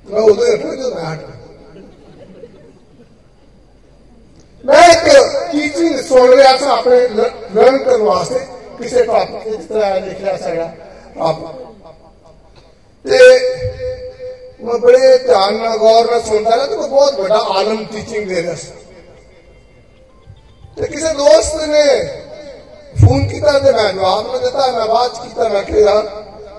ਮੈਂ 0.08 0.22
ਉਦੋਂ 0.22 0.46
ਹੀ 0.46 0.54
ਹਟਣਾ 0.54 0.76
ਜਦੋਂ 0.76 0.92
ਮੈਂ 0.92 1.06
ਹਟਣਾ 1.06 1.38
ਮੈਂ 4.64 4.88
ਇੱਕ 4.90 5.50
ਟੀਚਿੰਗ 5.52 6.00
ਸੁਣ 6.00 6.30
ਰਿਹਾ 6.30 6.56
ਸੀ 6.58 6.66
ਆਪਣੇ 6.68 7.08
ਲਰਨ 7.08 7.78
ਕਰਨ 7.78 8.02
ਵਾਸਤੇ 8.02 8.40
ਕਿਸੇ 8.80 9.04
ਟਾਪਿਕ 9.04 9.44
ਤੇ 9.44 9.52
ਜਿਸ 9.52 9.66
ਤਰ੍ਹਾਂ 9.66 10.00
ਲਿਖਿਆ 10.02 10.38
ਸੀਗਾ 10.38 10.72
ਆਪ 11.20 11.40
ਤੇ 13.06 13.18
ਮੈਂ 14.62 14.78
ਬੜੇ 14.78 15.18
ਧਿਆਨ 15.18 15.56
ਨਾਲ 15.56 15.78
ਗੌਰ 15.78 16.10
ਨਾਲ 16.12 16.22
ਸੁਣਦਾ 16.22 16.56
ਰਿਹਾ 16.56 16.66
ਤੇ 16.66 16.76
ਕੋਈ 16.76 16.90
ਬਹੁਤ 16.90 17.20
ਵੱਡਾ 17.20 17.38
ਆਲਮ 17.56 17.84
ਟੀਚਿੰਗ 17.86 18.28
ਦੇ 18.30 18.42
ਰਿਹਾ 18.42 18.56
ਸੀ 18.56 18.72
ਤੇ 20.78 20.88
ਕਿਸੇ 20.88 21.14
ਦੋਸਤ 21.14 21.68
ਨੇ 21.68 21.86
ਫੋਨ 22.96 23.28
ਕੀਤਾ 23.28 23.58
ਤੇ 23.60 23.72
ਮੈਂ 23.72 23.92
ਜਵਾਬ 23.94 24.32
ਨਾ 24.32 24.38
ਦਿੱਤਾ 24.38 24.72
ਮੈਂ 24.72 24.86
ਬਾਅਦ 24.88 25.22
ਕੀਤਾ 25.24 25.48
ਮੈਂ 25.50 25.64
ਕਿਹਾ 25.64 26.00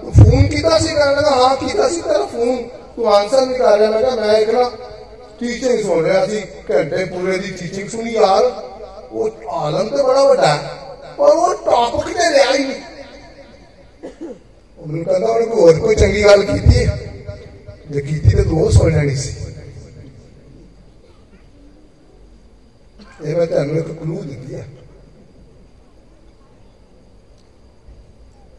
ਫੋਨ 0.02 0.46
ਕੀਤਾ 0.46 0.78
ਸੀ 0.78 0.88
ਕਰਨ 0.88 1.16
ਲੱਗਾ 1.16 1.30
ਹਾਂ 1.32 1.56
ਕੀਤਾ 1.56 1.88
ਸੀ 1.88 2.00
ਤੇਰਾ 2.00 2.24
ਫੋਨ 2.26 2.62
ਤੂੰ 2.96 3.12
ਆਨਸਰ 3.14 3.46
ਨਹੀਂ 3.46 3.58
ਕਰ 3.58 3.78
ਰਿਹਾ 3.78 3.90
ਮੈਂ 3.90 4.00
ਕਿਹਾ 4.00 4.14
ਮੈਂ 4.16 4.38
ਇੱਕ 4.38 4.50
ਨਾ 4.50 4.70
ਟੀਚਿੰਗ 5.40 5.82
ਸੁਣ 5.82 6.04
ਰਿਹਾ 6.04 6.24
ਸੀ 6.26 6.42
ਘੰਟੇ 6.70 7.04
ਪੂਰੇ 7.06 7.36
ਦੀ 7.38 7.50
ਟੀਚਿੰਗ 7.52 7.88
ਸੁਣੀ 7.88 8.12
ਯਾਰ 8.12 8.50
ਉਹ 9.12 9.30
ਆਲਮ 9.56 9.88
ਤੇ 9.88 10.02
ਬੜਾ 10.02 10.24
ਵੱਡਾ 10.24 10.46
ਹੈ 10.46 10.78
ਪਰ 11.18 11.30
ਉਹ 11.30 11.54
ਟੌਪਿਕ 11.64 12.16
ਤੇ 12.16 12.28
ਰਿਹਾ 12.30 12.52
ਹੀ 12.52 12.64
ਨਹੀਂ 12.64 12.80
ਉਹ 14.02 14.34
ਮੈਨੂੰ 14.85 15.03
ਕਹਿੰਦਾ 15.05 15.27
ਉਹਨੇ 15.27 15.45
ਕੋਈ 15.45 15.61
ਹੋਰ 15.61 15.79
ਕੋਈ 15.79 15.95
ਚੰਗੀ 15.95 16.23
ਗੱਲ 16.23 16.43
ਕੀਤੀ 16.43 16.85
ਹੈ? 16.85 16.97
ਜੇ 17.91 18.01
ਕੀਤੀ 18.01 18.29
ਤੇ 18.29 18.43
ਦੋ 18.43 18.69
ਸੁਣ 18.71 18.91
ਲੈਣੀ 18.91 19.15
ਸੀ। 19.15 19.35
ਇਹ 23.25 23.35
ਮੈਂ 23.35 23.45
ਤੁਹਾਨੂੰ 23.47 23.77
ਇੱਕ 23.77 23.87
ਕਲੂ 23.87 24.21
ਦਿੱਤੀ 24.23 24.55
ਹੈ। 24.55 24.65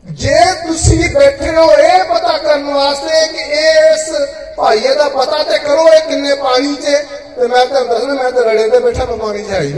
ਜੇ 0.04 0.34
ਤੁਸੀਂ 0.66 1.08
ਬੈਠੇ 1.14 1.48
ਹੋ 1.56 1.64
ਇਹ 1.72 2.04
ਪਤਾ 2.04 2.36
ਕਰਨ 2.38 2.64
ਵਾਸਤੇ 2.64 3.26
ਕਿ 3.32 3.44
ਇਸ 3.60 4.10
ਭਾਈਏ 4.56 4.94
ਦਾ 4.94 5.08
ਪਤਾ 5.08 5.42
ਤੇ 5.42 5.58
ਕਰੋ 5.58 5.86
ਇਹ 5.88 6.00
ਕਿੰਨੇ 6.08 6.34
ਪਾਣੀ 6.34 6.74
'ਚ 6.74 6.96
ਤੇ 7.36 7.46
ਮੈਂ 7.46 7.64
ਤੁਹਾਨੂੰ 7.66 7.88
ਦੱਸਣਾ, 7.88 8.14
ਮੈਂ 8.14 8.30
ਤਾਂ 8.32 8.44
ਰੜੇ 8.44 8.68
ਤੇ 8.70 8.78
ਬੈਠਾ, 8.78 9.04
ਮੈਂ 9.04 9.16
ਪਾਣੀ 9.16 9.42
'ਚ 9.42 9.50
ਆਈ 9.50 9.72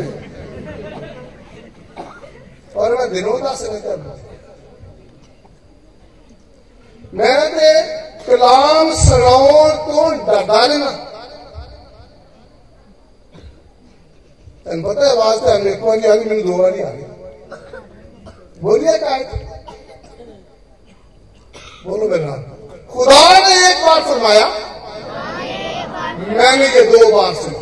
ਔਰ 2.76 2.96
ਮੈਂ 2.96 3.06
ਦਿਨੋਂ 3.06 3.38
ਦੱਸ 3.38 3.62
ਰਿਹਾ 3.62 3.78
ਤੁਹਾਨੂੰ। 3.78 4.27
ਮੈਂ 7.14 7.50
ਤੇ 7.50 7.72
ਕਲਾਮ 8.26 8.94
ਸੁਣਾਉਣ 8.94 9.70
ਤੋਂ 9.70 10.10
ਡਰਦਾ 10.12 10.66
ਰਹਿਣਾ 10.66 10.90
ਤੈਨੂੰ 14.64 14.94
ਪਤਾ 14.94 15.10
ਆਵਾਜ਼ 15.10 15.40
ਤਾਂ 15.40 15.58
ਮੇਰੇ 15.58 15.76
ਕੋਲ 15.76 15.96
ਨਹੀਂ 15.96 16.10
ਆ 16.10 16.14
ਮੈਨੂੰ 16.14 16.46
ਦੋਵਾਂ 16.46 16.70
ਨਹੀਂ 16.70 16.82
ਆ 16.82 16.90
ਗਈ 16.90 17.04
बोलिए 18.62 18.92
काय? 18.98 19.20
बोलो 21.86 22.08
मेरे 22.08 22.24
नाम। 22.24 22.40
खुदा 22.92 23.18
ने 23.44 23.52
एक 23.68 23.84
बार 23.84 24.00
फरमाया। 24.02 24.46
मैंने 26.30 26.66
ये 26.68 26.82
दो 26.84 27.02
बार 27.12 27.34
सुना। 27.34 27.60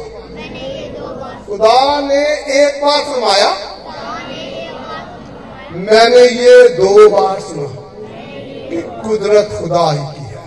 खुदा 1.48 2.00
ने 2.00 2.22
एक 2.60 2.80
बार 2.84 3.04
फरमाया। 3.04 3.50
मैंने 5.76 6.24
ये 6.42 6.68
दो 6.68 7.08
बार 7.10 7.40
सुना। 7.40 7.85
कि 8.69 8.81
कुदरत 9.01 9.49
खुदा 9.53 9.85
ही 9.91 10.05
की 10.09 10.25
है 10.27 10.39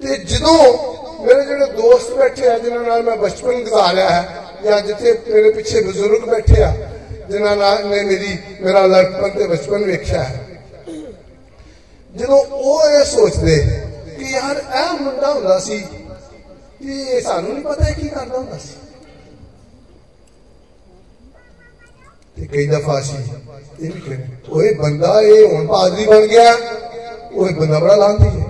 ਤੇ 0.00 0.16
ਜਦੋਂ 0.18 0.58
ਮੇਰੇ 1.20 1.44
ਜਿਹੜੇ 1.46 1.66
ਦੋਸਤ 1.72 2.12
ਬੈਠੇ 2.18 2.46
ਆ 2.48 2.56
ਜਿਨ੍ਹਾਂ 2.58 2.82
ਨਾਲ 2.82 3.02
ਮੈਂ 3.02 3.16
ਬਚਪਨ 3.16 3.62
ਗੁਜ਼ਾਰਿਆ 3.64 4.10
ਹੈ 4.10 4.44
ਜਾਂ 4.64 4.80
ਜਿੱਥੇ 4.80 5.12
ਮੇਰੇ 5.28 5.50
ਪਿੱਛੇ 5.50 5.80
ਬਜ਼ੁਰਗ 5.80 6.24
ਬੈਠੇ 6.28 6.62
ਆ 6.62 6.72
ਜਿਨ੍ਹਾਂ 7.30 7.56
ਨਾਲ 7.56 7.84
ਨੇ 7.86 8.02
ਮੇਰੀ 8.04 8.36
ਮੇਰਾ 8.60 8.84
ਲੜਪਨ 8.86 9.30
ਤੇ 9.30 9.46
ਬਚਪਨ 9.46 9.84
ਵੇਖਿਆ 9.84 10.22
ਹੈ 10.22 10.46
ਜਦੋਂ 12.14 12.38
ਉਹ 12.38 12.90
ਇਹ 12.90 13.04
ਸੋਚਦੇ 13.06 13.56
ਕਿ 14.08 14.32
ਯਾਰ 14.32 14.56
ਇਹ 14.56 15.00
ਮੁੰਡਾ 15.00 15.32
ਹੁੰਦਾ 15.32 15.58
ਸੀ 15.58 15.78
ਕਿ 15.78 17.00
ਇਹ 17.02 17.20
ਸਾਨੂੰ 17.20 17.52
ਨਹੀਂ 17.52 17.64
ਪਤਾ 17.64 17.90
ਕੀ 17.90 18.08
ਕਰਦਾ 18.08 18.38
ਹੁੰਦਾ 18.38 18.58
ਸੀ 18.58 18.74
ਤੇ 22.36 22.46
ਕਈ 22.46 22.66
ਦਫਾ 22.66 23.00
ਸੀ 23.02 23.16
ओए 23.75 24.69
बंदा 24.73 25.19
ये 25.21 25.41
उन 25.57 25.65
पादरी 25.67 26.05
बन 26.05 26.27
गया। 26.27 26.51
ओए 27.35 27.51
बंदा 27.53 27.79
बड़ा 27.79 27.95
लांदी 27.95 28.25
है। 28.25 28.43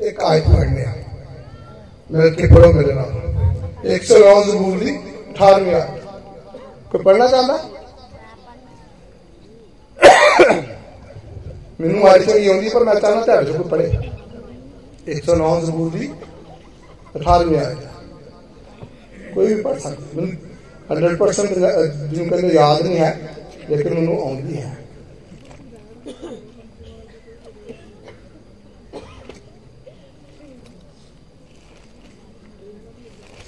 एक 0.00 0.20
आयत 0.22 0.44
पढ़ने 0.44 0.84
मेरे 2.10 2.30
के 2.30 2.54
पढ़ो 2.54 2.72
मेरे 2.72 2.92
नाम। 2.92 3.86
एक 3.86 4.02
सौ 4.04 4.18
नौ 4.18 4.42
जबूरी 4.44 4.90
अठारहवीं 4.90 5.74
आयत। 5.74 6.04
कोई 6.92 7.02
पढ़ना 7.02 7.26
चाहता? 7.28 7.56
मैनू 11.80 12.06
आज 12.06 12.20
चंगी 12.26 12.50
आती 12.50 12.68
पर 12.68 12.84
मैं 12.84 12.98
चाहना 13.00 13.20
ध्यान 13.22 13.44
चो 13.46 13.64
पढ़े। 13.64 13.86
एक 15.08 15.24
सौ 15.24 15.34
नौ 15.34 15.60
जबूरी 15.60 16.06
अठारवी 17.16 17.56
आयत। 17.56 17.90
कोई 19.34 19.54
भी 19.54 19.62
पढ़ 19.62 19.78
सकता 19.78 20.47
हंड्रेड 20.90 21.18
परसेंट 21.18 21.48
जिनके 21.48 22.34
अंदर 22.34 22.48
तो 22.48 22.54
याद 22.54 22.82
नहीं 22.82 22.96
है 22.96 23.10
लेकिन 23.70 23.96
उन्होंने 23.98 24.30
आँदी 24.30 24.54
है। 24.54 24.76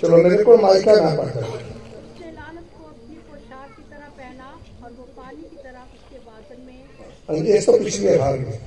चलो 0.02 0.16
मेरे 0.16 0.44
को 0.44 0.56
माइक 0.56 0.84
का 0.84 0.92
ना 0.94 1.14
पड़ता 1.16 1.40
हाँ 7.28 7.36
ये 7.46 7.60
सब 7.60 7.84
पिछले 7.84 8.16
भाग 8.18 8.38
में। 8.38 8.58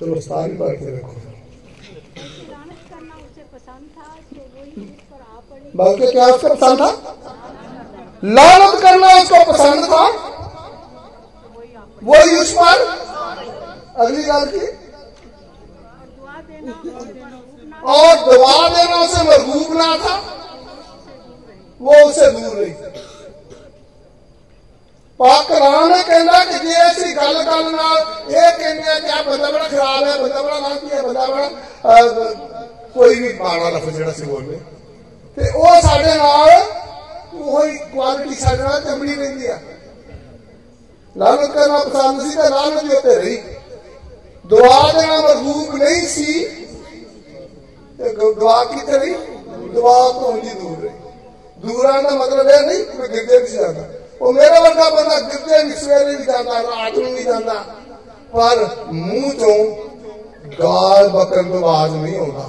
चलो 0.00 0.20
सारी 0.20 0.52
बातें 0.56 0.86
रखो। 0.96 1.14
उसे 1.88 3.42
उस 5.76 5.76
बल्कि 5.76 6.06
क्या 6.12 6.26
उसको 6.26 6.48
पसंद 6.48 6.80
था? 6.80 6.90
लानत 8.24 8.80
करना 8.82 9.08
उसको 9.14 9.52
पसंद 9.52 9.84
था। 9.84 10.04
वही 12.02 12.36
उस 12.36 12.52
पर 12.52 12.76
अगली 13.96 14.22
गाल 14.22 14.44
की। 14.44 14.66
और 17.88 18.14
दुआ 18.24 18.68
देना 18.68 18.96
उसे 18.96 19.22
उसे 19.22 19.22
मरगूब 19.24 19.76
ना 19.76 19.96
था, 19.96 20.16
वो 21.80 21.94
उससे 22.08 22.30
दूर 22.30 22.56
रही। 22.56 22.72
ਪਾਕ 25.19 25.47
ਕਲਾਮ 25.47 25.87
ਨੇ 25.87 26.01
ਕਹਿੰਦਾ 26.03 26.43
ਕਿ 26.45 26.59
ਜੇ 26.59 26.75
ਅਸੀਂ 26.85 27.15
ਗੱਲ 27.15 27.43
ਗੱਲ 27.43 27.71
ਨਾਲ 27.71 27.97
ਇਹ 28.29 28.51
ਕਹਿੰਦੇ 28.53 28.89
ਆ 28.89 28.99
ਕਿ 28.99 29.09
ਆ 29.09 29.21
ਬੰਦਾ 29.21 29.51
ਬੜਾ 29.51 29.67
ਖਰਾਬ 29.67 30.03
ਹੈ 30.03 30.17
ਬੰਦਾ 30.17 30.41
ਬੜਾ 30.41 30.59
ਲਾਂਤੀ 30.59 30.89
ਹੈ 30.91 31.01
ਬੰਦਾ 31.01 31.25
ਬੜਾ 31.25 31.45
ਅਹ, 31.45 32.33
ਕੋਈ 32.93 33.19
ਵੀ 33.19 33.33
ਮਾੜਾ 33.33 33.69
ਲਫ਼ਜ਼ 33.69 33.95
ਜਿਹੜਾ 33.95 34.11
ਸੀ 34.11 34.23
ਬੋਲੇ 34.23 34.59
ਤੇ 35.37 35.49
ਉਹ 35.51 35.81
ਸਾਡੇ 35.81 36.13
ਨਾਲ 36.15 36.49
ਉਹੀ 37.35 37.77
ਕੁਆਲਿਟੀ 37.93 38.35
ਸਾਡੇ 38.35 38.63
ਨਾਲ 38.63 38.81
ਚੰਬੜੀ 38.81 39.15
ਰਹਿੰਦੀ 39.15 39.47
ਆ 39.47 39.59
ਲਾਨਤ 41.15 41.51
ਕਰਨਾ 41.51 41.79
ਪਸੰਦ 41.79 42.21
ਸੀ 42.21 42.35
ਤੇ 42.37 42.49
ਲਾਨਤ 42.49 42.83
ਵੀ 42.83 42.95
ਉੱਤੇ 42.95 43.15
ਰਹੀ 43.15 43.37
ਦੁਆ 44.45 44.91
ਦੇਣਾ 44.91 45.19
ਮਰਗੂਬ 45.19 45.75
ਨਹੀਂ 45.75 46.07
ਸੀ 46.07 46.43
ਤੇ 47.99 48.13
ਗ- 48.13 48.33
ਦੁਆ 48.35 48.63
ਕਿੱਥੇ 48.65 48.97
ਰਹੀ 48.97 49.13
ਦੁਆ 49.73 49.97
ਤੋਂ 50.11 50.33
ਹੀ 50.33 50.49
ਦੂਰ 50.51 50.77
ਰਹੀ 50.81 50.91
ਦੂਰਾਂ 51.63 52.01
ਦਾ 52.03 52.09
ਮਤਲਬ 52.15 52.49
ਇਹ 52.49 52.61
ਨਹੀਂ 52.61 52.83
ਕਿ 52.85 53.07
ਗਿਰਦੇ 53.09 53.39
ਨਹੀਂ 53.39 53.53
ਜਾਂਦਾ 53.53 53.87
मेरा 54.32 54.58
वर्गा 54.60 54.88
बंदा 54.90 55.16
कितने 55.28 55.56
सवेरे 55.74 56.12
नहीं 56.12 56.26
जाता, 56.26 56.60
रात 56.60 56.94
नहीं 56.96 57.24
जाता। 57.24 57.58
पर 58.32 58.56
मूह 58.92 59.26
चो 59.32 59.52
गाल 60.54 61.08
बकरन 61.08 61.46
तो 61.50 61.58
नहीं 61.96 62.18
आता 62.20 62.46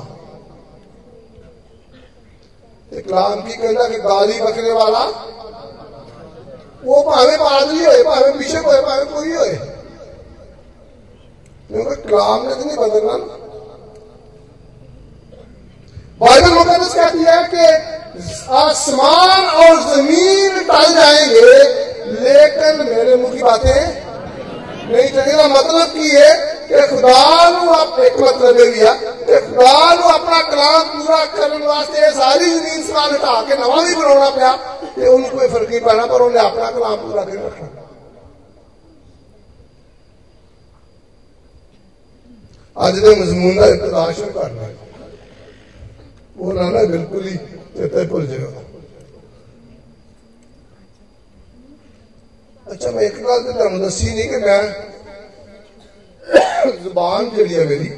इकलाम 2.91 3.41
की 3.41 3.53
कहना 3.53 3.83
कि 3.87 3.97
गाली 3.99 4.39
बकरे 4.41 4.71
वाला, 4.73 5.03
वो 6.83 6.95
भावे 7.03 7.35
पादरी 7.37 7.79
भी 7.79 8.03
भावे 8.03 8.31
हो 8.57 8.81
भावे 8.81 9.05
कोई 9.05 9.31
हो 9.31 9.43
कलाम 12.03 12.47
ने 12.47 12.53
तो 12.55 12.63
नहीं 12.65 12.77
बदलना। 12.77 13.15
बाइबल 16.19 16.53
मुकदस 16.53 16.93
कहती 16.93 17.23
है 17.23 17.39
कि 17.51 17.65
आसमान 18.53 19.45
और 19.57 19.75
ज़मीन 19.83 20.57
टल 20.69 20.93
जाएँगे, 20.93 21.51
लेकिन 22.23 22.73
मेरे 22.87 23.15
मुँह 23.15 23.33
की 23.33 23.43
बातें 23.43 24.07
नहीं 24.89 25.09
चलेगा। 25.09 25.47
मतलब 25.47 25.87
की 25.89 26.09
है 26.09 26.31
कि 26.67 26.87
खुदा 26.87 27.13
आप 27.75 27.99
एक 27.99 28.19
मतलब 28.19 28.57
दे 28.57 28.65
दिया 28.67 28.93
कि 28.93 29.39
खुदा 29.45 29.71
अपना 30.09 30.41
कलाम 30.49 30.83
पूरा 30.89 31.23
करने 31.37 31.65
वास्ते 31.67 32.11
सारी 32.13 32.49
ज़मीन 32.49 32.83
समान 32.83 33.13
हटा 33.13 33.41
के 33.43 33.61
नवा 33.61 33.83
भी 33.83 33.95
बनाना 33.95 34.29
पाया 34.29 34.51
तो 34.95 35.15
उन्हें 35.15 35.31
कोई 35.31 35.47
फ़र्क 35.47 35.69
नहीं 35.69 35.79
पैना, 35.81 36.05
पर 36.05 36.21
उन्हें 36.21 36.43
अपना 36.43 36.69
कलाम 36.71 36.95
पूरा 36.97 37.23
कर 37.23 37.45
रखना। 37.45 37.67
अज 42.77 42.99
के 42.99 43.15
मजमून 43.21 43.57
का 43.59 43.65
इंतज़ार 43.67 44.13
शुरू 44.13 44.31
करना 44.33 44.61
है। 44.61 44.78
ਉਹ 46.39 46.53
ਨਾ 46.53 46.69
ਨਾ 46.69 46.83
ਬਿਲਕੁਲ 46.85 47.27
ਹੀ 47.27 47.37
ਚੇਤੇ 47.77 48.03
ਭੁੱਲ 48.05 48.25
ਜਾਏਗਾ। 48.27 48.61
ਅੱਛਾ, 52.67 52.91
ਮੈਂ 52.91 53.03
ਇੱਕ 53.03 53.15
ਗੱਲ 53.23 53.43
ਤੇ 53.43 53.51
ਤੁਹਾਨੂੰ 53.51 53.79
ਦੱਸੀ 53.81 54.13
ਨਹੀਂ 54.13 54.29
ਕਿ 54.29 54.37
ਮੈਂ 54.37 54.61
ਜ਼ੁਬਾਨ 56.83 57.29
ਜਿਹੜੀ 57.29 57.55
ਹੈ 57.55 57.65
ਮੇਰੀ, 57.65 57.89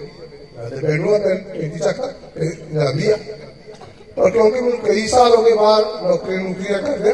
ਮੈਂ 0.58 0.70
ਤੇ 0.70 0.76
ਬੈਠੂਆ 0.78 1.18
ਤੇ 1.18 1.34
ਇੰਦੀ 1.60 1.80
ਚੱਕ 1.80 2.02
ਪੰਜਾਬੀ 2.02 3.10
ਆ। 3.12 3.18
ਪਰ 4.18 4.30
ਕਿਉਂਕਿ 4.30 4.62
ਮੈਨੂੰ 4.62 4.80
ਕਈ 4.80 5.08
ਸਾਲ 5.08 5.36
ਹੋ 5.36 5.44
ਗਏ 5.44 5.54
ਬਾਹਰ 5.54 5.86
ਨੌਕਰੀ 6.04 6.38
ਨੌਕਰੀਆਂ 6.38 6.82
ਕਰਦੇ 6.82 7.14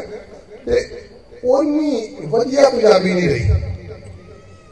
ਤੇ 0.65 0.85
ਉਨੀ 1.45 2.17
ਵਧੀਆ 2.25 2.69
ਪੰਜਾਬੀ 2.69 3.13
ਨਹੀਂ 3.13 3.29
ਰਹੀ। 3.29 3.61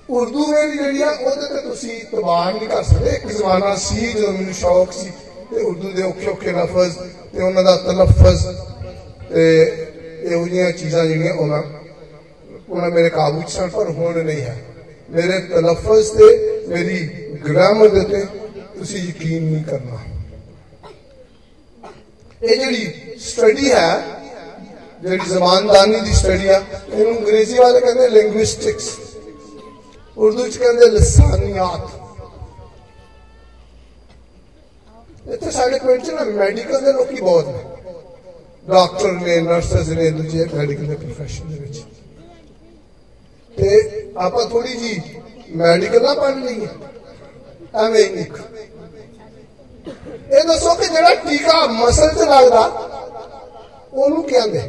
ਉਰਦੂ 0.09 0.45
ਮੇਰੀ 0.47 0.77
ਜਿਹੜੀ 0.77 1.01
ਆ, 1.01 1.09
ਉਹਦੇ 1.11 1.47
ਤੇ 1.55 1.61
ਤੁਸੀਂ 1.61 1.99
ਤਬਾਨ 2.11 2.55
ਨਹੀਂ 2.55 2.67
ਕਰ 2.69 2.83
ਸਕਦੇ। 2.83 3.09
ਇੱਕ 3.09 3.27
ਜ਼ਮਾਨਾ 3.27 3.75
ਸੀ 3.75 4.11
ਜਦੋਂ 4.11 4.31
ਮੈਨੂੰ 4.33 4.53
ਸ਼ੌਕ 4.53 4.91
ਸੀ 4.93 5.11
ਤੇ 5.50 5.62
ਉਰਦੂ 5.62 5.90
ਦੇ 5.92 6.02
ਔਖੇ 6.02 6.26
ਔਖੇ 6.26 6.52
ਲਫ਼ਜ਼ 6.52 6.96
ਤੇ 7.32 7.42
ਉਹਨਾਂ 7.42 7.64
ਦਾ 7.64 7.76
ਤਲਫਜ਼ 7.78 8.46
ਤੇ 9.30 9.44
ਇਹੋ 10.22 10.46
ਜਿਹੀਆਂ 10.46 10.70
ਚੀਜ਼ਾਂ 10.72 11.04
ਜਿਹੜੀਆਂ 11.06 11.34
ਉਹਨਾਂ 11.34 11.62
ਉਹਨਾਂ 12.68 12.90
ਮੇਰੇ 12.90 13.08
ਕਾਬੂ 13.10 13.42
ਚ 13.42 13.50
ਸਨ 13.50 13.68
ਪਰ 13.68 13.90
ਹੁਣ 13.90 14.22
ਨਹੀਂ 14.24 14.40
ਹੈ 14.40 14.56
ਮੇਰੇ 15.08 15.38
ਤਲਫਜ਼ 15.48 16.10
ਤੇ 16.10 16.28
ਮੇਰੀ 16.68 16.98
ਗ੍ਰਾਮਰ 17.44 17.88
ਦੇ 17.88 18.04
ਤੇ 18.04 18.24
ਤੁਸੀਂ 18.76 19.00
ਯਕੀਨ 19.00 19.42
ਨਹੀਂ 19.44 19.64
ਕਰਨਾ 19.64 19.98
ਇਹ 22.42 22.56
ਜਿਹੜੀ 22.56 23.16
ਸਟੱਡੀ 23.20 23.72
ਹੈ 23.72 24.20
ਜਿਹੜੀ 25.02 25.28
ਜ਼ਬਾਨਦਾਨੀ 25.28 26.00
ਦੀ 26.00 26.12
ਸਟੱਡੀ 26.12 26.48
ਆ 26.48 26.62
ਇਹਨੂੰ 26.92 27.16
ਅੰਗਰੇਜ਼ੀ 27.18 27.58
ਵਾਲੇ 27.58 27.80
ਕਹਿੰਦੇ 27.80 28.08
ਲਿੰਗੁਇਸਟਿਕਸ 28.10 28.88
ਉਰਦੂ 30.16 30.46
ਚ 30.48 30.56
ਕਹਿੰਦੇ 30.56 30.86
ਲਸਾਨੀਆਤ 30.88 31.88
ਇੱਥੇ 35.25 35.51
ਸਾਡੇ 35.51 35.79
ਪਿੰਡ 35.79 36.03
ਚ 36.03 36.09
ਨਾ 36.09 36.23
ਮੈਡੀਕਲ 36.23 36.81
ਦੇ 36.81 36.91
ਲੋਕੀ 36.93 37.21
ਬਹੁਤ 37.21 37.47
ਨੇ। 37.47 37.63
ਡਾਕਟਰ 38.65 39.11
ਨੇ, 39.11 39.39
ਨਰਸਸ 39.41 39.89
ਨੇ, 39.89 40.09
ਦੂਜੇ 40.11 40.45
ਮੈਡੀਕਲ 40.53 40.85
ਦੇ 40.85 40.95
profession 40.95 41.49
ਦੇ 41.49 41.59
ਵਿੱਚ। 41.59 41.83
ਤੇ 43.57 43.67
ਆਪਾਂ 44.17 44.45
ਥੋੜੀ 44.45 44.75
ਜੀ 44.77 45.01
ਮੈਡੀਕਲ 45.55 46.03
ਨਾ 46.03 46.13
ਪੜ੍ਹ 46.13 46.37
ਲਈਏ 46.37 46.67
ਐਵੇਂ 47.75 48.03
ਹੀ 48.03 48.09
ਨਹੀਂ 48.09 48.25
ਇਹ 50.31 50.43
ਦੱਸੋ 50.47 50.73
ਕਿ 50.75 50.85
ਜਿਹੜਾ 50.85 51.15
ਟੀਕਾ 51.15 51.65
ਮਸਲ 51.67 52.13
'ਚ 52.13 52.27
ਲੱਗਦਾ, 52.29 52.61
ਉਹਨੂੰ 53.93 54.23
ਕਹਿੰਦੇ 54.23 54.61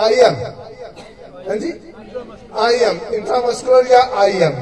ਆਈ 0.00 0.20
ਐਮ 0.20 0.36
ਹਾਂਜੀ? 1.48 1.72
ਆਈ 2.58 2.78
ਐਮ 2.84 2.98
ਇੰਟਰਾਮਸਕੂਲਰ 3.12 3.84
ਜਾਂ 3.84 4.02
ਆਈ 4.20 4.40
ਐਮ 4.42 4.54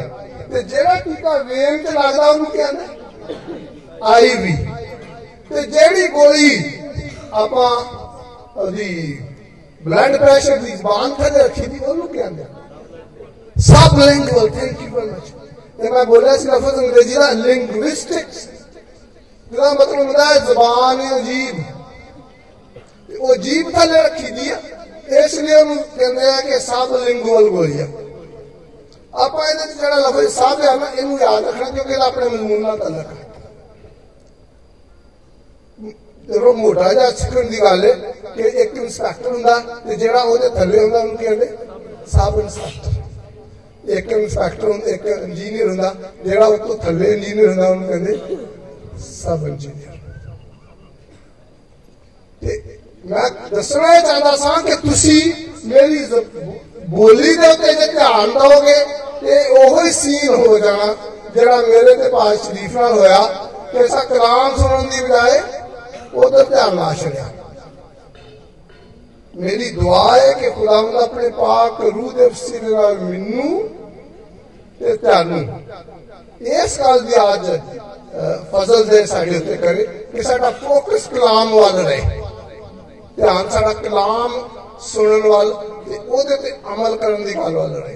ਤੇ 0.52 0.62
ਜਿਹੜਾ 0.62 0.94
ਟੀਕਾ 1.00 1.36
ਵੇਨ 1.42 1.78
'ਚ 1.78 1.86
ਲੱਗਦਾ, 1.88 2.28
ਉਹਨੂੰ 2.28 2.46
ਕਹਿੰਦੇ 2.46 2.98
ਆਈ 4.03 4.33
ਵੀ 4.35 4.53
ਤੇ 5.49 5.61
ਜਿਹੜੀ 5.63 6.07
ਗੋਲੀ 6.09 6.49
ਆਪਾਂ 7.33 7.69
ਉਹਦੀ 8.55 9.19
ਬਲੱਡ 9.81 10.17
ਪ੍ਰੈਸ਼ਰ 10.17 10.57
ਦੀ 10.57 10.71
ਜ਼ਬਾਨ 10.71 11.13
ਥੱਲੇ 11.13 11.39
ਰੱਖੀ 11.39 11.65
ਦੀ 11.65 11.79
ਉਹਨੂੰ 11.79 12.07
ਕਹਿੰਦੇ 12.07 12.45
sublingual 13.99 14.49
thank 14.49 14.81
you 14.81 14.89
very 14.89 15.09
much 15.09 15.31
ਤੇ 15.79 15.89
ਮੈਂ 15.89 16.03
ਬੋਲਿਆ 16.05 16.37
ਸੀ 16.37 16.47
ਲਫ਼ਜ਼ 16.47 16.79
ਅੰਗਰੇਜ਼ੀ 16.79 17.13
ਦਾ 17.13 17.31
ਲਿੰਗੁਇਸਟਿਕਸ 17.33 18.47
ਜਿਹਦਾ 19.51 19.71
ਮਤਲਬ 19.73 19.99
ਹੁੰਦਾ 19.99 20.25
ਹੈ 20.25 20.39
ਜ਼ਬਾਨ 20.41 21.01
ਅਜੀਬ 21.15 21.61
ਤੇ 23.09 23.15
ਉਹ 23.15 23.35
ਜੀਬ 23.37 23.69
ਥੱਲੇ 23.71 24.01
ਰੱਖੀ 24.01 24.31
ਦੀ 24.31 24.49
ਆ 24.49 24.57
ਇਸ 25.15 25.33
ਲਈ 25.35 25.53
ਉਹਨੂੰ 25.53 25.77
ਕਹਿੰਦੇ 25.97 26.27
ਆ 26.27 26.39
ਕਿ 26.41 26.59
ਸਬ 26.59 26.95
ਲਿੰਗੁਅਲ 26.97 27.49
ਗੋਲੀਆ 27.49 27.87
ਆਪਾਂ 29.15 29.47
ਇਹਦੇ 29.47 29.65
ਵਿੱਚ 29.65 29.77
ਜਿਹੜਾ 29.77 29.95
ਲਫ਼ਜ਼ 29.99 30.29
ਸਾਬ 30.29 30.61
ਹੈ 30.61 30.75
ਨਾ 30.75 30.89
ਇਹਨੂੰ 30.89 31.19
ਯਾਦ 31.19 31.45
ਰੱਖਣਾ 31.45 31.69
ਕਿਉਂਕਿ 31.69 31.93
ਇਹਦਾ 31.93 32.05
ਆਪਣੇ 32.05 32.25
ਮਜ਼ਮੂਨ 32.27 32.61
ਨਾਲ 32.61 32.77
ਤਾਲੁਕ 32.77 33.07
ਹੈ 33.07 33.28
ਤੇ 36.28 36.38
ਮੋਟਾ 36.38 36.92
ਜਿਹਾ 36.92 37.10
ਸਿੱਖਣ 37.10 37.42
ਦੀ 37.42 37.60
ਗੱਲ 37.60 37.84
ਹੈ 37.84 37.92
ਕਿ 38.36 38.42
ਇੱਕ 38.42 38.76
ਇੰਸਪੈਕਟਰ 38.76 39.32
ਹੁੰਦਾ 39.32 39.58
ਤੇ 39.88 39.96
ਜਿਹੜਾ 39.96 40.20
ਉਹਦੇ 40.20 40.48
ਥੱਲੇ 40.48 40.80
ਹੁੰਦਾ, 40.80 40.98
ਉਹਨੂੰ 40.98 41.16
ਕਹਿੰਦੇ? 41.16 41.46
ਸਬ 42.06 42.40
ਇੰਸਪੈਕਟਰ 42.40 43.90
ਇੱਕ 43.90 44.12
ਇੰਸਪੈਕਟਰ 44.12 44.70
ਹੁੰਦਾ, 44.70 44.90
ਇੱਕ 44.90 45.06
ਇੰਜੀਨੀਅਰ 45.06 45.68
ਹੁੰਦਾ, 45.68 45.94
ਜਿਹੜਾ 46.24 46.46
ਉਹ 46.46 46.58
ਤੋਂ 46.58 46.76
ਥੱਲੇ 46.76 47.12
ਇੰਜੀਨੀਅਰ 47.12 47.48
ਹੁੰਦਾ, 47.48 47.68
ਉਹਨੂੰ 47.68 47.88
ਕਹਿੰਦੇ 47.88 48.36
ਸਬ 49.00 49.48
ਇੰਜੀਨੀਅਰ 49.48 49.96
ਤੇ 52.42 52.78
ਮੈਂ 53.06 53.30
ਦੱਸਣਾ 53.54 53.94
ਇਹ 53.94 54.02
ਚਾਹੁੰਦਾ 54.02 54.36
ਸਾਂ 54.36 54.62
ਕਿ 54.62 54.74
ਤੁਸੀਂ 54.76 55.32
ਮੇਰੀ 55.64 56.04
ਜ਼- 56.04 56.24
ਬੋਲੀ 56.88 57.36
ਦੇ 57.36 57.48
ਉੱਤੇ 57.48 57.74
ਜੇ 57.74 57.92
ਧਿਆਨ 57.92 58.30
ਦਿਓਗੇ, 58.30 58.84
ਤੇ 59.20 59.48
ਉਹੋ 59.48 59.84
ਹੀ 59.84 59.92
ਸੀਨ 59.92 60.34
ਹੋ 60.34 60.58
ਜਾਣਾ, 60.58 60.94
ਜਿਹੜਾ 61.34 61.56
ਮੇਰੇ 61.56 61.96
ਤੇ 61.96 62.08
ਪਾਸ 62.08 62.38
ਸ਼ਰੀਫ 62.38 62.76
ਨਾਲ 62.76 62.92
ਹੋਇਆ, 62.92 63.18
ਕਿ 63.72 63.88
ਸਾ 63.88 64.04
ਕਲਾਮ 64.04 64.56
ਸੁਣਨ 64.56 64.88
ਦੀ 64.88 65.00
ਬਜਾਏ 65.04 65.40
ਉਧਰ 66.15 66.43
ਧਿਆਨ 66.45 66.75
ਨਾ 66.75 66.93
ਛੜਿਆ 66.95 67.29
ਮੇਰੀ 69.33 69.69
ਦੁਆ 69.71 70.03
ਹੈ 70.11 70.31
ਕਿ 70.33 70.49
ਖੁਦਾਵੰਦ 70.51 70.95
ਆਪਣੇ 70.97 71.29
ਪਾਕ 71.37 71.81
ਰੂਹ 71.83 72.11
ਦੇ 72.11 72.27
ਵਸੀਲੇ 72.27 72.69
ਨਾਲ 72.71 72.97
ਮੈਨੂੰ 72.99 73.67
ਤੇ 74.81 74.95
ਤੁਹਾਨੂੰ 74.97 75.39
ਇਸ 76.53 76.79
ਗੱਲ 76.79 76.99
ਦੀ 77.01 77.13
ਅੱਜ 77.23 77.49
ਅ, 77.49 77.57
ਫਜ਼ਲ 78.51 78.83
ਦੇ 78.85 79.05
ਸਾਡੇ 79.05 79.35
ਉੱਤੇ 79.37 79.55
ਕਰੇ 79.57 79.83
ਕਿ 80.11 80.23
ਸਾਡਾ 80.23 80.49
ਫੋਕਸ 80.59 81.07
ਕਲਾਮ 81.07 81.53
ਵੱਲ 81.53 81.77
ਰਹੇ 81.77 82.21
ਧਿਆਨ 83.17 83.49
ਸਾਡਾ 83.49 83.73
ਕਲਾਮ 83.75 84.33
ਸੁਣਨ 84.83 85.27
ਵੱਲ 85.27 85.53
ਤੇ 85.85 85.97
ਉਹਦੇ 85.99 86.35
ਤੇ 86.37 86.51
ਅਮਲ 86.73 86.95
ਕਰਨ 86.97 87.23
ਦੀ 87.23 87.35
ਗੱਲ 87.35 87.55
ਵੱਲ 87.55 87.73
ਰਹੇ 87.75 87.95